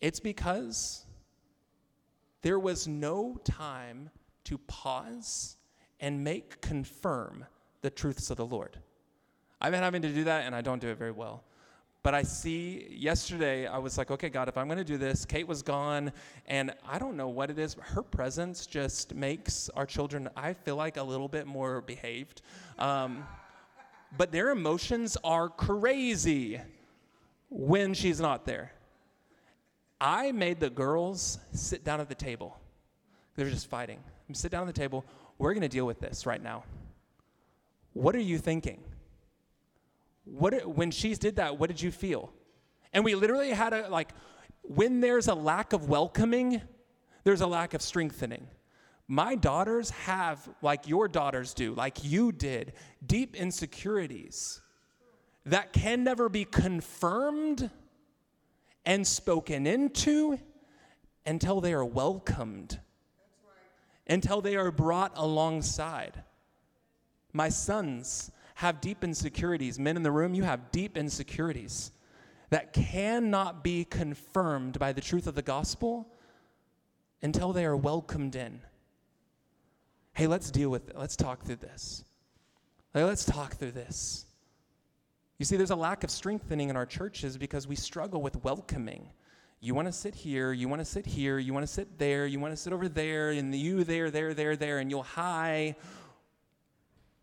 It's 0.00 0.20
because 0.20 1.06
there 2.42 2.58
was 2.58 2.86
no 2.86 3.38
time 3.44 4.10
to 4.44 4.58
pause 4.58 5.56
and 6.00 6.22
make 6.22 6.60
confirm 6.60 7.46
the 7.80 7.90
truths 7.90 8.30
of 8.30 8.36
the 8.36 8.46
Lord. 8.46 8.78
I've 9.60 9.70
been 9.70 9.82
having 9.82 10.02
to 10.02 10.12
do 10.12 10.24
that 10.24 10.44
and 10.44 10.54
I 10.54 10.60
don't 10.60 10.80
do 10.80 10.88
it 10.88 10.98
very 10.98 11.12
well. 11.12 11.44
But 12.02 12.14
I 12.14 12.24
see 12.24 12.88
yesterday, 12.90 13.68
I 13.68 13.78
was 13.78 13.96
like, 13.96 14.10
okay, 14.10 14.28
God, 14.28 14.48
if 14.48 14.58
I'm 14.58 14.66
going 14.66 14.78
to 14.78 14.84
do 14.84 14.98
this, 14.98 15.24
Kate 15.24 15.46
was 15.46 15.62
gone, 15.62 16.12
and 16.48 16.74
I 16.88 16.98
don't 16.98 17.16
know 17.16 17.28
what 17.28 17.48
it 17.48 17.60
is, 17.60 17.76
but 17.76 17.84
her 17.84 18.02
presence 18.02 18.66
just 18.66 19.14
makes 19.14 19.68
our 19.76 19.86
children, 19.86 20.28
I 20.34 20.52
feel 20.52 20.74
like, 20.74 20.96
a 20.96 21.02
little 21.02 21.28
bit 21.28 21.46
more 21.46 21.80
behaved. 21.80 22.42
Um, 22.76 23.24
but 24.18 24.32
their 24.32 24.50
emotions 24.50 25.16
are 25.22 25.48
crazy 25.48 26.60
when 27.50 27.94
she's 27.94 28.20
not 28.20 28.46
there. 28.46 28.72
I 30.02 30.32
made 30.32 30.58
the 30.58 30.68
girls 30.68 31.38
sit 31.52 31.84
down 31.84 32.00
at 32.00 32.08
the 32.08 32.14
table. 32.16 32.58
They're 33.36 33.48
just 33.48 33.68
fighting. 33.68 34.00
Sit 34.32 34.50
down 34.50 34.62
at 34.62 34.74
the 34.74 34.80
table. 34.80 35.04
We're 35.38 35.52
going 35.52 35.62
to 35.62 35.68
deal 35.68 35.86
with 35.86 36.00
this 36.00 36.26
right 36.26 36.42
now. 36.42 36.64
What 37.92 38.16
are 38.16 38.20
you 38.20 38.38
thinking? 38.38 38.82
What 40.24 40.66
when 40.66 40.90
she 40.90 41.14
did 41.14 41.36
that, 41.36 41.58
what 41.58 41.68
did 41.68 41.80
you 41.80 41.92
feel? 41.92 42.32
And 42.92 43.04
we 43.04 43.14
literally 43.14 43.50
had 43.50 43.72
a 43.72 43.88
like 43.90 44.08
when 44.62 45.00
there's 45.00 45.28
a 45.28 45.34
lack 45.34 45.72
of 45.72 45.88
welcoming, 45.88 46.62
there's 47.22 47.40
a 47.40 47.46
lack 47.46 47.74
of 47.74 47.82
strengthening. 47.82 48.48
My 49.06 49.34
daughters 49.34 49.90
have, 49.90 50.48
like 50.62 50.88
your 50.88 51.06
daughters 51.06 51.54
do, 51.54 51.74
like 51.74 52.02
you 52.02 52.32
did, 52.32 52.72
deep 53.04 53.36
insecurities 53.36 54.62
that 55.44 55.72
can 55.72 56.02
never 56.02 56.28
be 56.28 56.44
confirmed 56.44 57.70
and 58.84 59.06
spoken 59.06 59.66
into 59.66 60.38
until 61.24 61.60
they 61.60 61.72
are 61.72 61.84
welcomed, 61.84 62.80
until 64.06 64.40
they 64.40 64.56
are 64.56 64.70
brought 64.70 65.12
alongside. 65.16 66.22
My 67.32 67.48
sons 67.48 68.30
have 68.56 68.80
deep 68.80 69.02
insecurities. 69.02 69.78
Men 69.78 69.96
in 69.96 70.02
the 70.02 70.10
room, 70.10 70.34
you 70.34 70.42
have 70.42 70.70
deep 70.70 70.96
insecurities 70.96 71.92
that 72.50 72.72
cannot 72.72 73.64
be 73.64 73.84
confirmed 73.84 74.78
by 74.78 74.92
the 74.92 75.00
truth 75.00 75.26
of 75.26 75.34
the 75.34 75.42
gospel 75.42 76.06
until 77.22 77.52
they 77.52 77.64
are 77.64 77.76
welcomed 77.76 78.36
in. 78.36 78.60
Hey, 80.12 80.26
let's 80.26 80.50
deal 80.50 80.68
with 80.68 80.90
it. 80.90 80.98
Let's 80.98 81.16
talk 81.16 81.44
through 81.44 81.56
this. 81.56 82.04
Hey, 82.92 83.04
let's 83.04 83.24
talk 83.24 83.54
through 83.54 83.70
this. 83.70 84.26
You 85.42 85.46
see, 85.46 85.56
there's 85.56 85.72
a 85.72 85.74
lack 85.74 86.04
of 86.04 86.10
strengthening 86.12 86.70
in 86.70 86.76
our 86.76 86.86
churches 86.86 87.36
because 87.36 87.66
we 87.66 87.74
struggle 87.74 88.22
with 88.22 88.44
welcoming. 88.44 89.08
You 89.58 89.74
want 89.74 89.88
to 89.88 89.92
sit 89.92 90.14
here, 90.14 90.52
you 90.52 90.68
want 90.68 90.78
to 90.80 90.84
sit 90.84 91.04
here, 91.04 91.36
you 91.40 91.52
want 91.52 91.66
to 91.66 91.72
sit 91.72 91.98
there, 91.98 92.26
you 92.26 92.38
want 92.38 92.52
to 92.52 92.56
sit 92.56 92.72
over 92.72 92.88
there, 92.88 93.30
and 93.30 93.52
you 93.52 93.82
there, 93.82 94.08
there, 94.08 94.34
there, 94.34 94.54
there, 94.54 94.78
and 94.78 94.88
you'll 94.88 95.02
hi. 95.02 95.74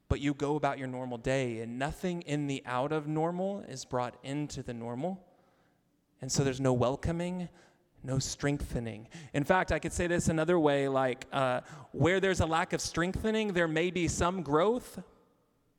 But 0.10 0.20
you 0.20 0.34
go 0.34 0.58
about 0.58 0.78
your 0.80 0.90
normal 0.90 1.18
day, 1.18 1.62
and 1.62 1.80
nothing 1.80 2.22
in 2.24 2.48
the 2.48 2.62
out 2.66 2.92
of 2.92 3.08
normal 3.08 3.62
is 3.70 3.86
brought 3.86 4.16
into 4.22 4.64
the 4.64 4.74
normal. 4.74 5.26
And 6.22 6.30
so 6.30 6.44
there's 6.44 6.60
no 6.60 6.74
welcoming, 6.74 7.48
no 8.04 8.20
strengthening. 8.20 9.08
In 9.32 9.46
fact, 9.46 9.72
I 9.72 9.80
could 9.80 9.94
say 9.94 10.08
this 10.08 10.28
another 10.28 10.60
way 10.60 10.90
like 10.90 11.26
uh, 11.32 11.62
where 11.94 12.20
there's 12.20 12.42
a 12.42 12.46
lack 12.46 12.74
of 12.74 12.82
strengthening, 12.82 13.54
there 13.54 13.70
may 13.70 13.92
be 13.92 14.10
some 14.10 14.42
growth, 14.42 15.02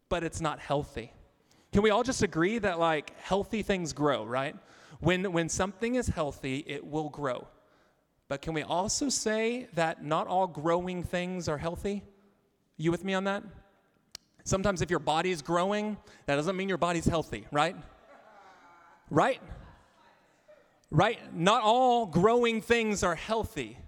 but 0.08 0.24
it's 0.24 0.40
not 0.40 0.58
healthy. 0.58 1.12
Can 1.72 1.82
we 1.82 1.90
all 1.90 2.02
just 2.02 2.22
agree 2.22 2.58
that 2.58 2.78
like 2.78 3.18
healthy 3.20 3.62
things 3.62 3.92
grow, 3.92 4.24
right? 4.24 4.56
When 5.00 5.32
when 5.32 5.48
something 5.48 5.94
is 5.94 6.08
healthy, 6.08 6.64
it 6.66 6.84
will 6.84 7.08
grow. 7.08 7.46
But 8.28 8.42
can 8.42 8.54
we 8.54 8.62
also 8.62 9.08
say 9.08 9.68
that 9.74 10.04
not 10.04 10.26
all 10.26 10.46
growing 10.46 11.02
things 11.02 11.48
are 11.48 11.58
healthy? 11.58 12.02
You 12.76 12.90
with 12.90 13.04
me 13.04 13.14
on 13.14 13.24
that? 13.24 13.42
Sometimes 14.44 14.82
if 14.82 14.90
your 14.90 15.00
body 15.00 15.30
is 15.30 15.42
growing, 15.42 15.96
that 16.26 16.36
doesn't 16.36 16.56
mean 16.56 16.68
your 16.68 16.78
body's 16.78 17.06
healthy, 17.06 17.46
right? 17.52 17.76
Right? 19.10 19.40
Right? 20.90 21.18
Not 21.34 21.62
all 21.62 22.06
growing 22.06 22.62
things 22.62 23.02
are 23.02 23.14
healthy. 23.14 23.78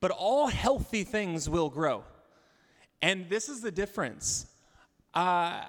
But 0.00 0.10
all 0.10 0.46
healthy 0.46 1.04
things 1.04 1.48
will 1.48 1.70
grow. 1.70 2.04
And 3.02 3.28
this 3.28 3.48
is 3.48 3.60
the 3.60 3.70
difference. 3.70 4.46
Uh, 5.14 5.62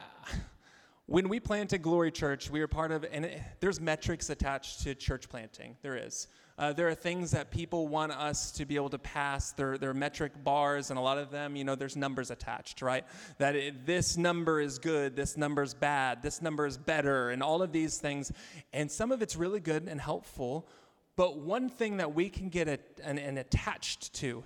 when 1.08 1.30
we 1.30 1.39
planted 1.39 1.82
Glory 1.82 2.12
Church, 2.12 2.50
we 2.50 2.60
were 2.60 2.67
part 2.67 2.91
of, 2.91 3.06
and 3.10 3.26
it, 3.26 3.41
there's 3.62 3.80
metrics 3.80 4.30
attached 4.30 4.82
to 4.82 4.93
church 4.93 5.30
planting. 5.30 5.78
There 5.82 5.96
is. 5.96 6.28
Uh, 6.60 6.74
there 6.74 6.89
are 6.89 6.96
things 6.96 7.32
that 7.32 7.50
people 7.50 7.88
want 7.88 8.12
us 8.12 8.52
to 8.52 8.65
be 8.65 8.76
able 8.76 8.89
to 8.89 9.00
pass. 9.00 9.54
There, 9.54 9.78
there 9.78 9.89
are 9.89 9.93
metric 9.93 10.34
bars, 10.43 10.89
and 10.89 11.00
a 11.00 11.02
lot 11.02 11.17
of 11.17 11.32
them, 11.32 11.56
you 11.56 11.63
know, 11.63 11.76
there's 11.76 11.96
numbers 11.96 12.30
attached, 12.30 12.82
right? 12.82 13.06
That 13.38 13.56
it, 13.56 13.86
this 13.86 14.17
number 14.17 14.60
is 14.60 14.80
good, 14.80 15.15
this 15.15 15.38
number 15.38 15.63
is 15.63 15.74
bad, 15.74 16.22
this 16.22 16.41
number 16.41 16.65
is 16.65 16.78
better, 16.78 17.30
and 17.30 17.41
all 17.41 17.62
of 17.62 17.72
these 17.72 18.00
things. 18.00 18.34
And 18.74 18.91
some 18.91 19.13
of 19.13 19.22
it's 19.22 19.38
really 19.38 19.62
good 19.62 19.88
and 19.88 20.02
helpful. 20.02 20.67
But 21.15 21.38
one 21.38 21.70
thing 21.70 21.98
that 21.98 22.15
we 22.15 22.28
can 22.30 22.50
get 22.50 22.67
a, 22.67 22.80
an, 23.02 23.17
an 23.17 23.38
attached 23.38 24.13
to 24.15 24.43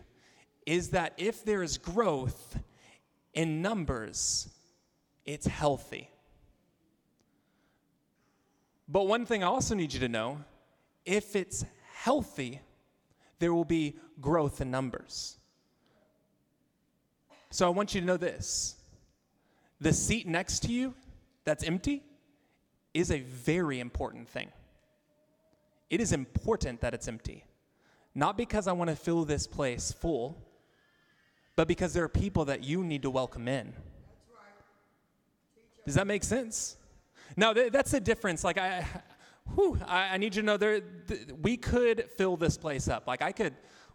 is 0.68 0.90
that 0.90 1.14
if 1.18 1.44
there 1.44 1.64
is 1.64 1.80
growth 1.80 2.60
in 3.34 3.64
numbers, 3.64 4.48
it's 5.26 5.48
healthy. 5.48 6.11
But 8.92 9.08
one 9.08 9.26
thing 9.26 9.42
I 9.42 9.48
also 9.48 9.74
need 9.74 9.94
you 9.94 10.02
to 10.02 10.10
know 10.10 10.40
if 11.06 11.36
it's 11.36 11.64
healthy, 11.94 12.60
there 13.40 13.54
will 13.54 13.66
be 13.66 13.96
growth 14.20 14.60
in 14.60 14.70
numbers. 14.70 15.38
So 17.52 17.66
I 17.66 17.70
want 17.70 17.96
you 17.96 18.02
to 18.02 18.08
know 18.08 18.18
this 18.18 18.76
the 19.80 19.94
seat 19.94 20.28
next 20.28 20.60
to 20.60 20.72
you 20.72 20.94
that's 21.46 21.64
empty 21.64 22.04
is 22.94 23.12
a 23.12 23.22
very 23.22 23.80
important 23.80 24.28
thing. 24.28 24.50
It 25.90 26.02
is 26.02 26.12
important 26.12 26.82
that 26.82 26.94
it's 26.94 27.08
empty. 27.08 27.46
Not 28.14 28.38
because 28.38 28.68
I 28.68 28.74
want 28.74 28.90
to 28.90 28.96
fill 28.96 29.24
this 29.24 29.48
place 29.48 29.92
full, 29.92 30.38
but 31.56 31.68
because 31.68 31.94
there 31.94 32.04
are 32.04 32.10
people 32.10 32.46
that 32.46 32.64
you 32.64 32.84
need 32.84 33.02
to 33.04 33.10
welcome 33.10 33.48
in. 33.48 33.74
Does 35.86 35.96
that 35.96 36.08
make 36.08 36.24
sense? 36.24 36.76
Now, 37.36 37.54
th- 37.54 37.72
that's 37.72 37.92
the 37.92 38.00
difference. 38.00 38.44
Like, 38.44 38.58
I, 38.58 38.86
whew, 39.56 39.80
I, 39.86 40.14
I, 40.14 40.18
need 40.18 40.36
you 40.36 40.42
to 40.42 40.46
know 40.46 40.58
there, 40.58 40.82
th- 40.82 41.28
we 41.42 41.58
could 41.58 42.10
fill 42.18 42.38
this 42.38 42.58
place 42.58 42.88
up. 42.88 43.08
Like, 43.08 43.22
I 43.22 43.32
could, 43.32 43.54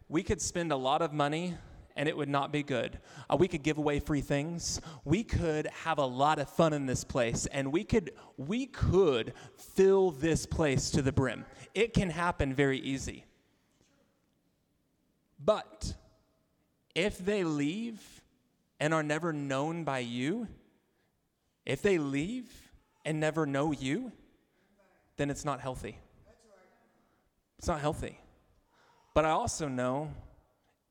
we 0.09 0.23
could 0.23 0.41
spend 0.41 0.73
a 0.73 0.77
lot 0.77 1.03
of 1.03 1.13
money 1.13 1.55
and 1.97 2.09
it 2.09 2.17
would 2.17 2.29
not 2.29 2.53
be 2.53 2.63
good. 2.63 2.99
Uh, 3.29 3.37
we 3.37 3.49
could 3.49 3.63
give 3.63 3.79
away 3.79 3.99
free 3.99 4.21
things. 4.21 4.81
We 5.05 5.25
could 5.25 5.67
have 5.69 5.99
a 5.99 6.05
lot 6.05 6.39
of 6.39 6.49
fun 6.51 6.73
in 6.75 6.87
this 6.87 7.05
place, 7.05 7.47
and 7.47 7.73
we 7.73 7.85
could 7.85 8.13
we 8.37 8.67
could 8.67 9.33
fill 9.57 10.11
this 10.11 10.45
place 10.45 10.91
to 10.91 11.03
the 11.03 11.11
brim. 11.13 11.47
It 11.75 11.95
can 11.95 12.11
happen 12.11 12.55
very 12.55 12.79
easy. 12.79 13.25
But 15.43 15.95
if 16.95 17.19
they 17.19 17.45
leave 17.45 18.03
and 18.79 18.93
are 18.93 19.03
never 19.03 19.33
known 19.33 19.85
by 19.85 20.01
you, 20.01 20.49
if 21.65 21.83
they 21.83 21.99
leave 21.99 22.51
and 23.07 23.21
never 23.21 23.47
know 23.47 23.71
you, 23.71 24.11
then 25.17 25.31
it's 25.31 25.45
not 25.45 25.61
healthy. 25.61 25.97
It's 27.57 27.69
not 27.69 27.81
healthy. 27.81 28.19
But 29.15 29.25
I 29.25 29.31
also 29.31 29.69
know 29.69 30.11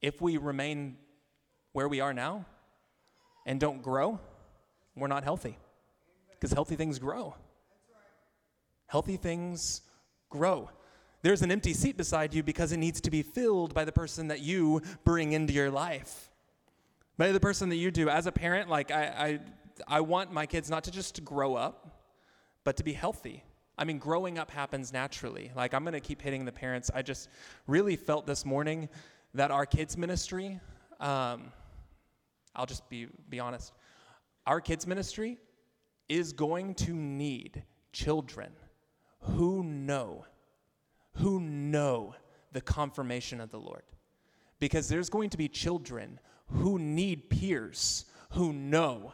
if 0.01 0.21
we 0.21 0.37
remain 0.37 0.95
where 1.73 1.89
we 1.89 1.99
are 1.99 2.13
now 2.13 2.45
and 3.45 3.59
don't 3.59 3.83
grow, 3.83 4.19
we're 4.95 5.09
not 5.09 5.25
healthy. 5.25 5.57
Because 6.31 6.53
healthy 6.53 6.77
things 6.77 6.97
grow. 6.99 7.35
Healthy 8.87 9.17
things 9.17 9.81
grow. 10.29 10.69
There's 11.21 11.41
an 11.41 11.51
empty 11.51 11.73
seat 11.73 11.97
beside 11.97 12.33
you 12.33 12.43
because 12.43 12.71
it 12.71 12.77
needs 12.77 13.01
to 13.01 13.11
be 13.11 13.23
filled 13.23 13.73
by 13.73 13.83
the 13.83 13.91
person 13.91 14.29
that 14.29 14.39
you 14.39 14.81
bring 15.03 15.33
into 15.33 15.51
your 15.51 15.69
life. 15.69 16.29
By 17.17 17.33
the 17.33 17.39
person 17.41 17.67
that 17.69 17.75
you 17.75 17.91
do. 17.91 18.09
As 18.09 18.25
a 18.25 18.31
parent, 18.31 18.69
like 18.69 18.89
I, 18.89 19.03
I, 19.03 19.39
I 19.97 20.01
want 20.01 20.31
my 20.31 20.45
kids 20.45 20.69
not 20.69 20.85
to 20.85 20.91
just 20.91 21.25
grow 21.25 21.55
up, 21.55 21.84
but 22.65 22.75
to 22.75 22.83
be 22.83 22.91
healthy. 22.91 23.45
I 23.77 23.85
mean, 23.85 23.97
growing 23.97 24.37
up 24.37 24.51
happens 24.51 24.91
naturally. 24.91 25.51
Like, 25.55 25.73
I'm 25.73 25.83
going 25.83 25.93
to 25.93 26.01
keep 26.01 26.21
hitting 26.21 26.43
the 26.43 26.51
parents. 26.51 26.91
I 26.93 27.01
just 27.01 27.29
really 27.67 27.95
felt 27.95 28.27
this 28.27 28.43
morning 28.43 28.89
that 29.33 29.51
our 29.51 29.65
kids' 29.65 29.95
ministry, 29.95 30.59
um, 30.99 31.51
I'll 32.55 32.65
just 32.65 32.89
be, 32.89 33.07
be 33.29 33.39
honest, 33.39 33.71
our 34.45 34.59
kids' 34.59 34.85
ministry 34.85 35.37
is 36.09 36.33
going 36.33 36.75
to 36.75 36.93
need 36.93 37.63
children 37.93 38.51
who 39.19 39.63
know, 39.63 40.25
who 41.13 41.39
know 41.39 42.15
the 42.51 42.61
confirmation 42.61 43.39
of 43.39 43.51
the 43.51 43.59
Lord. 43.59 43.83
Because 44.59 44.87
there's 44.87 45.09
going 45.09 45.29
to 45.31 45.37
be 45.37 45.47
children 45.47 46.19
who 46.47 46.79
need 46.79 47.29
peers 47.29 48.05
who 48.31 48.53
know 48.53 49.13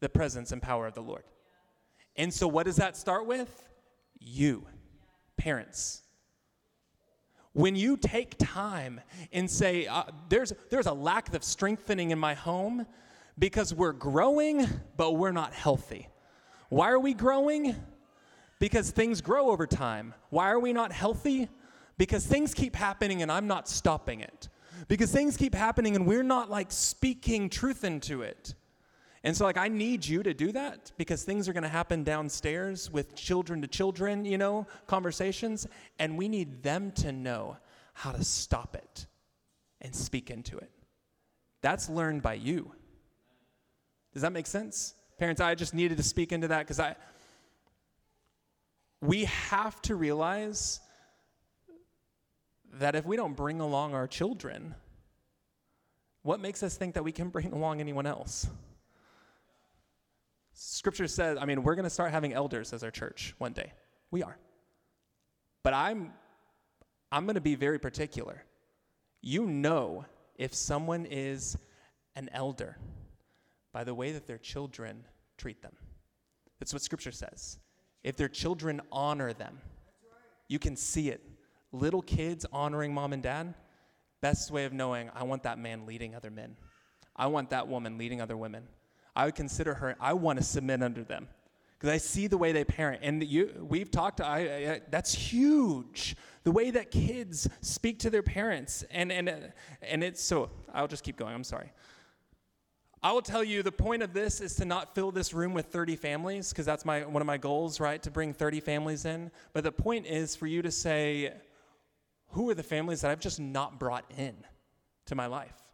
the 0.00 0.08
presence 0.08 0.52
and 0.52 0.60
power 0.60 0.86
of 0.86 0.94
the 0.94 1.02
Lord. 1.02 1.24
And 2.16 2.32
so, 2.32 2.48
what 2.48 2.66
does 2.66 2.76
that 2.76 2.96
start 2.96 3.26
with? 3.26 3.68
You, 4.18 4.66
parents. 5.36 6.02
When 7.52 7.74
you 7.74 7.96
take 7.96 8.36
time 8.38 9.00
and 9.32 9.50
say, 9.50 9.86
uh, 9.86 10.04
there's, 10.28 10.52
there's 10.70 10.86
a 10.86 10.92
lack 10.92 11.34
of 11.34 11.42
strengthening 11.42 12.10
in 12.10 12.18
my 12.18 12.34
home 12.34 12.86
because 13.38 13.72
we're 13.72 13.92
growing, 13.92 14.66
but 14.96 15.12
we're 15.12 15.32
not 15.32 15.54
healthy. 15.54 16.08
Why 16.68 16.90
are 16.90 16.98
we 16.98 17.14
growing? 17.14 17.74
Because 18.58 18.90
things 18.90 19.20
grow 19.20 19.50
over 19.50 19.66
time. 19.66 20.14
Why 20.30 20.50
are 20.50 20.60
we 20.60 20.72
not 20.72 20.92
healthy? 20.92 21.48
Because 21.98 22.26
things 22.26 22.52
keep 22.52 22.76
happening 22.76 23.22
and 23.22 23.30
I'm 23.30 23.46
not 23.46 23.68
stopping 23.68 24.20
it. 24.20 24.48
Because 24.88 25.10
things 25.10 25.36
keep 25.36 25.54
happening 25.54 25.96
and 25.96 26.06
we're 26.06 26.22
not 26.22 26.50
like 26.50 26.70
speaking 26.70 27.48
truth 27.48 27.84
into 27.84 28.22
it. 28.22 28.54
And 29.26 29.36
so, 29.36 29.44
like, 29.44 29.56
I 29.56 29.66
need 29.66 30.06
you 30.06 30.22
to 30.22 30.32
do 30.32 30.52
that 30.52 30.92
because 30.98 31.24
things 31.24 31.48
are 31.48 31.52
going 31.52 31.64
to 31.64 31.68
happen 31.68 32.04
downstairs 32.04 32.92
with 32.92 33.16
children 33.16 33.60
to 33.62 33.66
children, 33.66 34.24
you 34.24 34.38
know, 34.38 34.68
conversations. 34.86 35.66
And 35.98 36.16
we 36.16 36.28
need 36.28 36.62
them 36.62 36.92
to 36.92 37.10
know 37.10 37.56
how 37.92 38.12
to 38.12 38.22
stop 38.22 38.76
it 38.76 39.06
and 39.80 39.92
speak 39.92 40.30
into 40.30 40.56
it. 40.58 40.70
That's 41.60 41.88
learned 41.88 42.22
by 42.22 42.34
you. 42.34 42.70
Does 44.12 44.22
that 44.22 44.32
make 44.32 44.46
sense? 44.46 44.94
Parents, 45.18 45.40
I 45.40 45.56
just 45.56 45.74
needed 45.74 45.96
to 45.96 46.04
speak 46.04 46.30
into 46.30 46.46
that 46.46 46.60
because 46.60 46.78
I, 46.78 46.94
we 49.00 49.24
have 49.24 49.82
to 49.82 49.96
realize 49.96 50.78
that 52.74 52.94
if 52.94 53.04
we 53.04 53.16
don't 53.16 53.34
bring 53.34 53.58
along 53.58 53.92
our 53.92 54.06
children, 54.06 54.76
what 56.22 56.38
makes 56.38 56.62
us 56.62 56.76
think 56.76 56.94
that 56.94 57.02
we 57.02 57.10
can 57.10 57.30
bring 57.30 57.52
along 57.52 57.80
anyone 57.80 58.06
else? 58.06 58.46
Scripture 60.58 61.06
says, 61.06 61.36
I 61.38 61.44
mean, 61.44 61.62
we're 61.62 61.74
going 61.74 61.84
to 61.84 61.90
start 61.90 62.12
having 62.12 62.32
elders 62.32 62.72
as 62.72 62.82
our 62.82 62.90
church 62.90 63.34
one 63.36 63.52
day. 63.52 63.72
We 64.10 64.22
are. 64.22 64.38
But 65.62 65.74
I'm 65.74 66.14
I'm 67.12 67.26
going 67.26 67.34
to 67.34 67.42
be 67.42 67.54
very 67.54 67.78
particular. 67.78 68.42
You 69.20 69.46
know 69.46 70.06
if 70.36 70.54
someone 70.54 71.06
is 71.06 71.58
an 72.14 72.30
elder 72.32 72.78
by 73.72 73.84
the 73.84 73.94
way 73.94 74.12
that 74.12 74.26
their 74.26 74.38
children 74.38 75.04
treat 75.36 75.60
them. 75.60 75.74
That's 76.58 76.72
what 76.72 76.80
scripture 76.80 77.12
says. 77.12 77.58
If 78.02 78.16
their 78.16 78.28
children 78.28 78.80
honor 78.90 79.34
them, 79.34 79.60
you 80.48 80.58
can 80.58 80.74
see 80.74 81.10
it. 81.10 81.22
Little 81.70 82.02
kids 82.02 82.46
honoring 82.50 82.94
mom 82.94 83.12
and 83.12 83.22
dad, 83.22 83.54
best 84.22 84.50
way 84.50 84.64
of 84.64 84.72
knowing 84.72 85.10
I 85.14 85.24
want 85.24 85.42
that 85.42 85.58
man 85.58 85.84
leading 85.84 86.14
other 86.14 86.30
men. 86.30 86.56
I 87.14 87.26
want 87.26 87.50
that 87.50 87.68
woman 87.68 87.98
leading 87.98 88.22
other 88.22 88.36
women. 88.36 88.68
I 89.16 89.24
would 89.24 89.34
consider 89.34 89.74
her, 89.74 89.96
I 89.98 90.12
want 90.12 90.38
to 90.38 90.44
submit 90.44 90.82
under 90.82 91.02
them. 91.02 91.28
Because 91.78 91.92
I 91.92 91.98
see 91.98 92.26
the 92.26 92.38
way 92.38 92.52
they 92.52 92.64
parent. 92.64 93.00
And 93.02 93.22
you, 93.22 93.66
we've 93.68 93.90
talked, 93.90 94.18
to, 94.18 94.26
I, 94.26 94.38
I, 94.38 94.80
that's 94.90 95.12
huge. 95.12 96.16
The 96.44 96.52
way 96.52 96.70
that 96.70 96.90
kids 96.90 97.48
speak 97.60 97.98
to 98.00 98.10
their 98.10 98.22
parents. 98.22 98.84
And, 98.90 99.12
and, 99.12 99.52
and 99.82 100.04
it's 100.04 100.22
so, 100.22 100.50
I'll 100.72 100.88
just 100.88 101.04
keep 101.04 101.16
going, 101.16 101.34
I'm 101.34 101.44
sorry. 101.44 101.72
I 103.02 103.12
will 103.12 103.22
tell 103.22 103.44
you 103.44 103.62
the 103.62 103.72
point 103.72 104.02
of 104.02 104.14
this 104.14 104.40
is 104.40 104.54
to 104.56 104.64
not 104.64 104.94
fill 104.94 105.12
this 105.12 105.34
room 105.34 105.52
with 105.52 105.66
30 105.66 105.96
families, 105.96 106.50
because 106.50 106.64
that's 106.64 106.84
my, 106.84 107.04
one 107.04 107.22
of 107.22 107.26
my 107.26 107.36
goals, 107.36 107.78
right? 107.78 108.02
To 108.02 108.10
bring 108.10 108.32
30 108.32 108.60
families 108.60 109.04
in. 109.04 109.30
But 109.52 109.64
the 109.64 109.72
point 109.72 110.06
is 110.06 110.34
for 110.34 110.46
you 110.46 110.62
to 110.62 110.70
say, 110.70 111.34
who 112.30 112.48
are 112.48 112.54
the 112.54 112.62
families 112.62 113.02
that 113.02 113.10
I've 113.10 113.20
just 113.20 113.38
not 113.38 113.78
brought 113.78 114.10
in 114.16 114.34
to 115.06 115.14
my 115.14 115.26
life? 115.26 115.65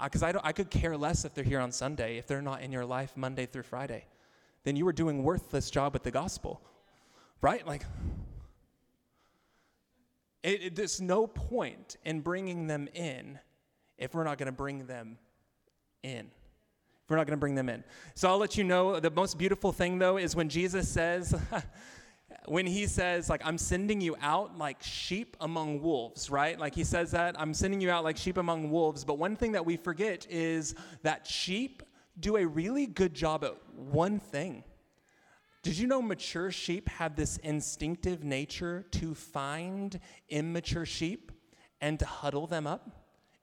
Uh, 0.00 0.04
because 0.04 0.22
I, 0.22 0.32
I 0.42 0.52
could 0.52 0.70
care 0.70 0.96
less 0.96 1.26
if 1.26 1.34
they're 1.34 1.44
here 1.44 1.60
on 1.60 1.70
Sunday, 1.70 2.16
if 2.16 2.26
they're 2.26 2.40
not 2.40 2.62
in 2.62 2.72
your 2.72 2.86
life 2.86 3.12
Monday 3.16 3.44
through 3.44 3.64
Friday. 3.64 4.06
Then 4.64 4.74
you 4.74 4.86
were 4.86 4.94
doing 4.94 5.22
worthless 5.22 5.70
job 5.70 5.92
with 5.92 6.04
the 6.04 6.10
gospel, 6.10 6.62
right? 7.42 7.66
Like, 7.66 7.84
it, 10.42 10.62
it, 10.62 10.74
there's 10.74 11.02
no 11.02 11.26
point 11.26 11.98
in 12.04 12.20
bringing 12.20 12.66
them 12.66 12.88
in 12.94 13.38
if 13.98 14.14
we're 14.14 14.24
not 14.24 14.38
going 14.38 14.46
to 14.46 14.52
bring 14.52 14.86
them 14.86 15.18
in. 16.02 16.30
If 17.04 17.10
we're 17.10 17.16
not 17.16 17.26
going 17.26 17.36
to 17.36 17.40
bring 17.40 17.54
them 17.54 17.68
in. 17.68 17.84
So 18.14 18.30
I'll 18.30 18.38
let 18.38 18.56
you 18.56 18.64
know 18.64 19.00
the 19.00 19.10
most 19.10 19.36
beautiful 19.36 19.70
thing, 19.70 19.98
though, 19.98 20.16
is 20.16 20.34
when 20.34 20.48
Jesus 20.48 20.88
says, 20.88 21.34
when 22.46 22.66
he 22.66 22.86
says, 22.86 23.28
like, 23.28 23.42
I'm 23.44 23.58
sending 23.58 24.00
you 24.00 24.16
out 24.20 24.56
like 24.56 24.82
sheep 24.82 25.36
among 25.40 25.82
wolves, 25.82 26.30
right? 26.30 26.58
Like 26.58 26.74
he 26.74 26.84
says 26.84 27.10
that, 27.12 27.38
I'm 27.38 27.54
sending 27.54 27.80
you 27.80 27.90
out 27.90 28.04
like 28.04 28.16
sheep 28.16 28.36
among 28.36 28.70
wolves. 28.70 29.04
But 29.04 29.18
one 29.18 29.36
thing 29.36 29.52
that 29.52 29.64
we 29.64 29.76
forget 29.76 30.26
is 30.30 30.74
that 31.02 31.26
sheep 31.26 31.82
do 32.18 32.36
a 32.36 32.46
really 32.46 32.86
good 32.86 33.14
job 33.14 33.44
at 33.44 33.56
one 33.74 34.18
thing. 34.18 34.64
Did 35.62 35.76
you 35.76 35.86
know 35.86 36.00
mature 36.00 36.50
sheep 36.50 36.88
have 36.88 37.16
this 37.16 37.36
instinctive 37.38 38.24
nature 38.24 38.86
to 38.92 39.14
find 39.14 40.00
immature 40.30 40.86
sheep 40.86 41.32
and 41.82 41.98
to 41.98 42.06
huddle 42.06 42.46
them 42.46 42.66
up? 42.66 42.90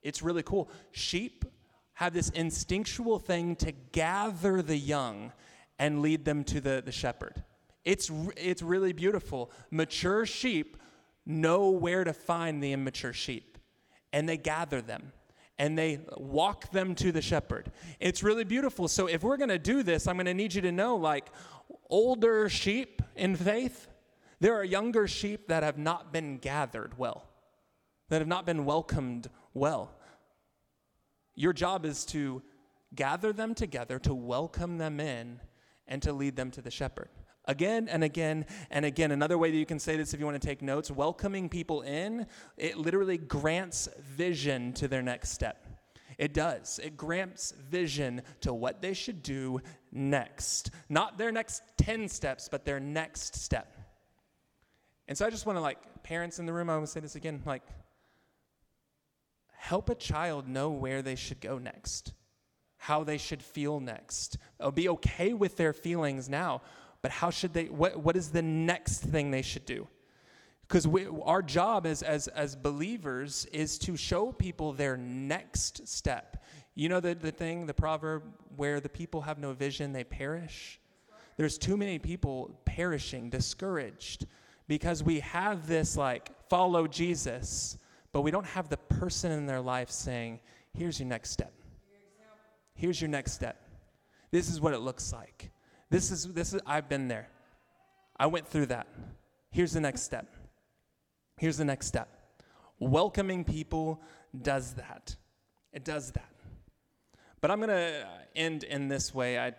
It's 0.02 0.24
really 0.24 0.43
cool. 0.43 0.70
Sheep 0.91 1.45
have 1.93 2.14
this 2.14 2.30
instinctual 2.30 3.20
thing 3.20 3.56
to 3.58 3.72
gather 3.91 4.62
the 4.62 4.78
young 4.78 5.32
and 5.80 6.02
lead 6.02 6.26
them 6.26 6.43
to 6.45 6.60
the, 6.60 6.82
the 6.84 6.91
shepherd. 6.91 7.43
It's, 7.86 8.11
it's 8.36 8.61
really 8.61 8.93
beautiful. 8.93 9.51
Mature 9.71 10.25
sheep 10.25 10.78
know 11.25 11.69
where 11.69 12.03
to 12.03 12.13
find 12.13 12.63
the 12.63 12.73
immature 12.73 13.13
sheep, 13.13 13.57
and 14.13 14.28
they 14.28 14.38
gather 14.38 14.82
them 14.82 15.11
and 15.59 15.75
they 15.75 15.99
walk 16.17 16.71
them 16.71 16.93
to 16.93 17.11
the 17.11 17.21
shepherd. 17.21 17.71
It's 17.99 18.21
really 18.21 18.43
beautiful. 18.43 18.88
So, 18.88 19.07
if 19.07 19.23
we're 19.23 19.38
going 19.38 19.49
to 19.49 19.57
do 19.57 19.82
this, 19.82 20.07
I'm 20.07 20.15
going 20.15 20.28
to 20.28 20.34
need 20.34 20.53
you 20.53 20.61
to 20.61 20.71
know 20.71 20.95
like 20.95 21.32
older 21.89 22.47
sheep 22.49 23.01
in 23.15 23.36
faith, 23.36 23.88
there 24.39 24.55
are 24.55 24.63
younger 24.63 25.07
sheep 25.07 25.47
that 25.47 25.63
have 25.63 25.78
not 25.78 26.13
been 26.13 26.38
gathered 26.38 26.97
well, 26.97 27.25
that 28.09 28.19
have 28.19 28.28
not 28.28 28.45
been 28.45 28.65
welcomed 28.65 29.30
well. 29.53 29.91
Your 31.36 31.53
job 31.53 31.86
is 31.86 32.05
to 32.05 32.41
gather 32.95 33.34
them 33.34 33.53
together, 33.53 33.99
to 33.99 34.13
welcome 34.13 34.78
them 34.78 34.99
in, 34.99 35.39
and 35.88 36.01
to 36.01 36.13
lead 36.13 36.36
them 36.36 36.51
to 36.51 36.61
the 36.61 36.71
shepherd. 36.71 37.09
Again 37.48 37.88
and 37.88 38.04
again 38.04 38.45
and 38.70 38.86
again. 38.86 39.12
Another 39.12 39.38
way 39.38 39.52
that 39.52 39.58
you 39.58 39.66
can 39.66 39.80
say 39.80 39.95
this 39.95 40.14
if 40.14 40.20
you 40.20 40.26
want 40.26 40.39
to 40.41 40.45
take 40.45 40.62
notes 40.62 40.91
welcoming 40.91 41.48
people 41.50 41.82
in, 41.82 42.28
it 42.58 42.78
literally 42.78 43.18
grants 43.18 43.88
vision 44.00 44.74
to 44.74 44.88
their 44.88 45.02
next 45.02 45.30
step. 45.30 45.66
It 46.18 46.34
does. 46.34 46.80
It 46.84 46.98
grants 46.98 47.54
vision 47.70 48.22
to 48.41 48.54
what 48.54 48.82
they 48.82 48.93
should 48.93 49.22
do 49.22 49.62
next. 49.91 50.72
Not 50.89 51.18
their 51.18 51.32
next 51.32 51.62
10 51.78 52.10
steps, 52.10 52.50
but 52.50 52.66
their 52.66 52.80
next 52.80 53.36
step. 53.36 53.78
And 55.08 55.18
so 55.18 55.26
I 55.26 55.30
just 55.30 55.45
want 55.45 55.58
to, 55.58 55.62
like, 55.62 55.78
parents 56.04 56.39
in 56.39 56.45
the 56.45 56.54
room, 56.54 56.70
I 56.70 56.76
want 56.76 56.88
to 56.88 56.91
say 56.91 57.00
this 57.00 57.16
again, 57.16 57.41
like, 57.45 57.62
help 59.54 59.89
a 59.89 59.95
child 59.95 60.48
know 60.48 60.70
where 60.70 61.02
they 61.02 61.16
should 61.16 61.39
go 61.39 61.60
next, 61.60 62.14
how 62.78 63.04
they 63.04 63.18
should 63.18 63.43
feel 63.43 63.80
next. 63.80 64.38
Oh, 64.60 64.72
be 64.72 64.89
okay 64.89 65.34
with 65.34 65.56
their 65.56 65.72
feelings 65.72 66.28
now, 66.28 66.62
but 67.02 67.12
how 67.12 67.30
should 67.30 67.54
they, 67.54 67.66
what, 67.66 67.98
what 67.98 68.16
is 68.16 68.30
the 68.30 68.41
next 68.41 69.00
thing 69.00 69.32
they 69.32 69.41
should 69.41 69.66
do? 69.66 69.88
Because 70.68 70.88
our 71.24 71.41
job 71.41 71.86
as, 71.86 72.04
as, 72.04 72.28
as 72.28 72.56
believers 72.56 73.45
is 73.54 73.78
to 73.80 73.95
show 73.95 74.34
people 74.34 74.74
their 74.74 74.98
next 74.98 75.88
step. 75.88 76.43
You 76.76 76.89
know 76.89 77.00
the, 77.00 77.16
the 77.16 77.32
thing, 77.32 77.66
the 77.66 77.74
proverb, 77.74 78.24
where 78.58 78.80
the 78.80 78.89
people 78.89 79.22
have 79.22 79.39
no 79.39 79.54
vision, 79.54 79.93
they 79.93 80.04
perish? 80.04 80.80
There's 81.38 81.58
too 81.58 81.78
many 81.78 82.00
people 82.00 82.60
perishing, 82.66 83.30
discouraged, 83.30 84.26
because 84.68 85.04
we 85.04 85.22
have 85.22 85.68
this 85.68 85.95
like, 85.95 86.32
follow 86.50 86.88
Jesus, 86.88 87.78
but 88.12 88.22
we 88.22 88.32
don't 88.32 88.45
have 88.45 88.70
the 88.70 88.78
person 88.78 89.32
in 89.32 89.45
their 89.45 89.62
life 89.62 89.89
saying, 89.89 90.39
here's 90.74 91.00
your 91.00 91.08
next 91.08 91.30
step. 91.30 91.54
Here's 92.74 93.00
your 93.00 93.10
next 93.10 93.34
step. 93.34 93.62
This 94.32 94.50
is 94.50 94.60
what 94.60 94.74
it 94.74 94.80
looks 94.80 95.14
like. 95.14 95.52
This 95.90 96.12
is, 96.12 96.34
this 96.34 96.54
is, 96.54 96.62
I've 96.66 96.90
been 96.90 97.08
there. 97.08 97.30
I 98.20 98.28
went 98.28 98.48
through 98.48 98.68
that. 98.68 98.88
Here's 99.52 99.72
the 99.72 99.80
next 99.80 100.02
step. 100.02 100.36
Here's 101.38 101.58
the 101.58 101.66
next 101.66 101.88
step. 101.88 102.10
Welcoming 102.80 103.44
people 103.44 104.02
does 104.42 104.74
that. 104.74 105.16
It 105.72 105.86
does 105.86 106.12
that. 106.12 106.32
But 107.40 107.52
I'm 107.52 107.60
going 107.60 107.70
to 107.70 108.08
end 108.36 108.64
in 108.64 108.88
this 108.88 109.14
way. 109.14 109.40
I, 109.40 109.54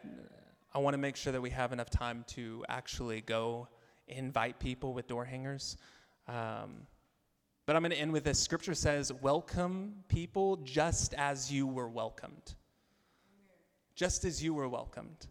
I 0.74 0.78
want 0.78 0.94
to 0.94 0.98
make 0.98 1.16
sure 1.16 1.32
that 1.32 1.40
we 1.40 1.50
have 1.50 1.72
enough 1.72 1.90
time 1.90 2.24
to 2.28 2.64
actually 2.68 3.20
go 3.22 3.68
invite 4.08 4.58
people 4.58 4.92
with 4.92 5.06
door 5.06 5.24
hangers. 5.24 5.76
Um, 6.26 6.86
but 7.64 7.76
I'm 7.76 7.82
going 7.82 7.92
to 7.92 7.98
end 7.98 8.12
with 8.12 8.24
this. 8.24 8.38
Scripture 8.38 8.74
says, 8.74 9.12
Welcome 9.12 10.04
people 10.08 10.56
just 10.56 11.14
as 11.14 11.50
you 11.52 11.66
were 11.66 11.88
welcomed. 11.88 12.54
Just 13.94 14.24
as 14.24 14.42
you 14.42 14.54
were 14.54 14.68
welcomed. 14.68 15.26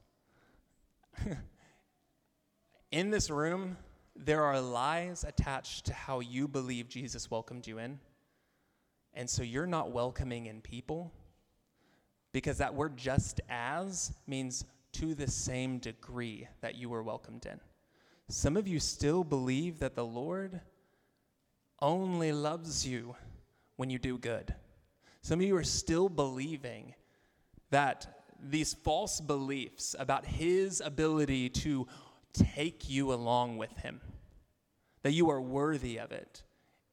in 2.92 3.10
this 3.10 3.30
room, 3.30 3.78
there 4.16 4.44
are 4.44 4.60
lies 4.60 5.24
attached 5.24 5.86
to 5.86 5.94
how 5.94 6.20
you 6.20 6.48
believe 6.48 6.90
Jesus 6.90 7.30
welcomed 7.30 7.68
you 7.68 7.78
in. 7.78 8.00
And 9.14 9.30
so 9.30 9.44
you're 9.44 9.68
not 9.68 9.92
welcoming 9.92 10.46
in 10.46 10.62
people 10.62 11.12
because 12.32 12.60
that 12.60 12.76
word 12.76 12.98
just 12.98 13.42
as 13.50 14.14
means 14.28 14.66
to 14.94 15.16
the 15.16 15.30
same 15.30 15.80
degree 15.80 16.48
that 16.62 16.76
you 16.76 16.90
were 16.90 17.04
welcomed 17.04 17.46
in. 17.46 17.60
Some 18.30 18.58
of 18.58 18.68
you 18.68 18.80
still 18.80 19.24
believe 19.24 19.80
that 19.80 19.96
the 19.96 20.06
Lord 20.06 20.60
only 21.82 22.32
loves 22.32 22.86
you 22.86 23.16
when 23.76 23.90
you 23.90 24.00
do 24.00 24.18
good. 24.18 24.54
Some 25.22 25.40
of 25.40 25.46
you 25.46 25.56
are 25.56 25.64
still 25.64 26.10
believing 26.10 26.94
that 27.70 28.17
these 28.42 28.74
false 28.74 29.20
beliefs 29.22 29.96
about 29.98 30.26
his 30.26 30.82
ability 30.82 31.50
to 31.50 31.88
take 32.34 32.90
you 32.90 33.14
along 33.14 33.58
with 33.58 33.76
him, 33.78 34.02
that 35.04 35.12
you 35.12 35.30
are 35.30 35.42
worthy 35.42 35.98
of 36.00 36.12
it. 36.12 36.44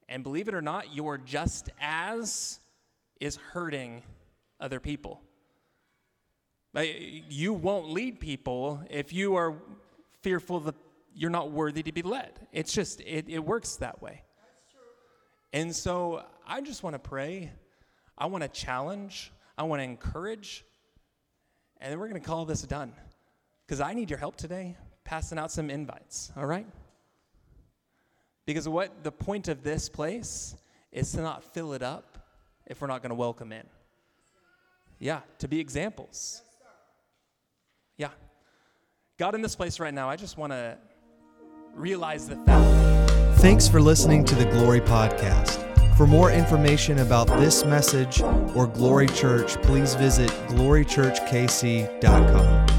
And 0.08 0.22
believe 0.22 0.48
it 0.48 0.54
or 0.54 0.62
not, 0.62 0.94
your 0.94 1.18
just 1.18 1.70
as 1.80 2.60
is 3.20 3.36
hurting 3.36 4.02
other 4.60 4.80
people. 4.80 5.20
Uh, 6.76 6.82
you 7.28 7.52
won't 7.52 7.88
lead 7.90 8.18
people 8.18 8.82
if 8.90 9.12
you 9.12 9.36
are 9.36 9.54
fearful 10.22 10.60
that 10.60 10.74
you're 11.14 11.30
not 11.30 11.52
worthy 11.52 11.82
to 11.82 11.92
be 11.92 12.02
led. 12.02 12.32
It's 12.52 12.72
just, 12.72 13.00
it, 13.02 13.26
it 13.28 13.38
works 13.38 13.76
that 13.76 14.02
way. 14.02 14.22
And 15.52 15.74
so 15.74 16.24
I 16.46 16.60
just 16.60 16.82
want 16.82 16.94
to 16.94 16.98
pray. 16.98 17.52
I 18.18 18.26
want 18.26 18.42
to 18.42 18.48
challenge. 18.48 19.32
I 19.56 19.62
want 19.62 19.80
to 19.80 19.84
encourage. 19.84 20.64
And 21.84 21.92
then 21.92 22.00
we're 22.00 22.08
going 22.08 22.20
to 22.20 22.26
call 22.26 22.46
this 22.46 22.62
done. 22.62 22.94
Because 23.66 23.82
I 23.82 23.92
need 23.92 24.08
your 24.08 24.18
help 24.18 24.36
today 24.36 24.74
passing 25.04 25.38
out 25.38 25.52
some 25.52 25.68
invites, 25.68 26.32
all 26.34 26.46
right? 26.46 26.66
Because 28.46 28.66
what 28.66 29.04
the 29.04 29.12
point 29.12 29.48
of 29.48 29.62
this 29.62 29.90
place 29.90 30.56
is 30.92 31.12
to 31.12 31.20
not 31.20 31.44
fill 31.44 31.74
it 31.74 31.82
up 31.82 32.18
if 32.66 32.80
we're 32.80 32.86
not 32.86 33.02
going 33.02 33.10
to 33.10 33.16
welcome 33.16 33.52
in. 33.52 33.66
Yeah, 34.98 35.20
to 35.40 35.46
be 35.48 35.60
examples. 35.60 36.40
Yeah. 37.98 38.08
God, 39.18 39.34
in 39.34 39.42
this 39.42 39.54
place 39.54 39.78
right 39.78 39.92
now, 39.92 40.08
I 40.08 40.16
just 40.16 40.38
want 40.38 40.52
to 40.52 40.78
realize 41.74 42.26
the 42.28 42.36
fact. 42.36 43.40
Thanks 43.40 43.68
for 43.68 43.82
listening 43.82 44.24
to 44.24 44.34
the 44.34 44.46
Glory 44.46 44.80
Podcast. 44.80 45.63
For 45.96 46.06
more 46.08 46.32
information 46.32 46.98
about 46.98 47.28
this 47.38 47.64
message 47.64 48.20
or 48.54 48.66
Glory 48.66 49.06
Church, 49.06 49.54
please 49.62 49.94
visit 49.94 50.28
glorychurchkc.com. 50.48 52.73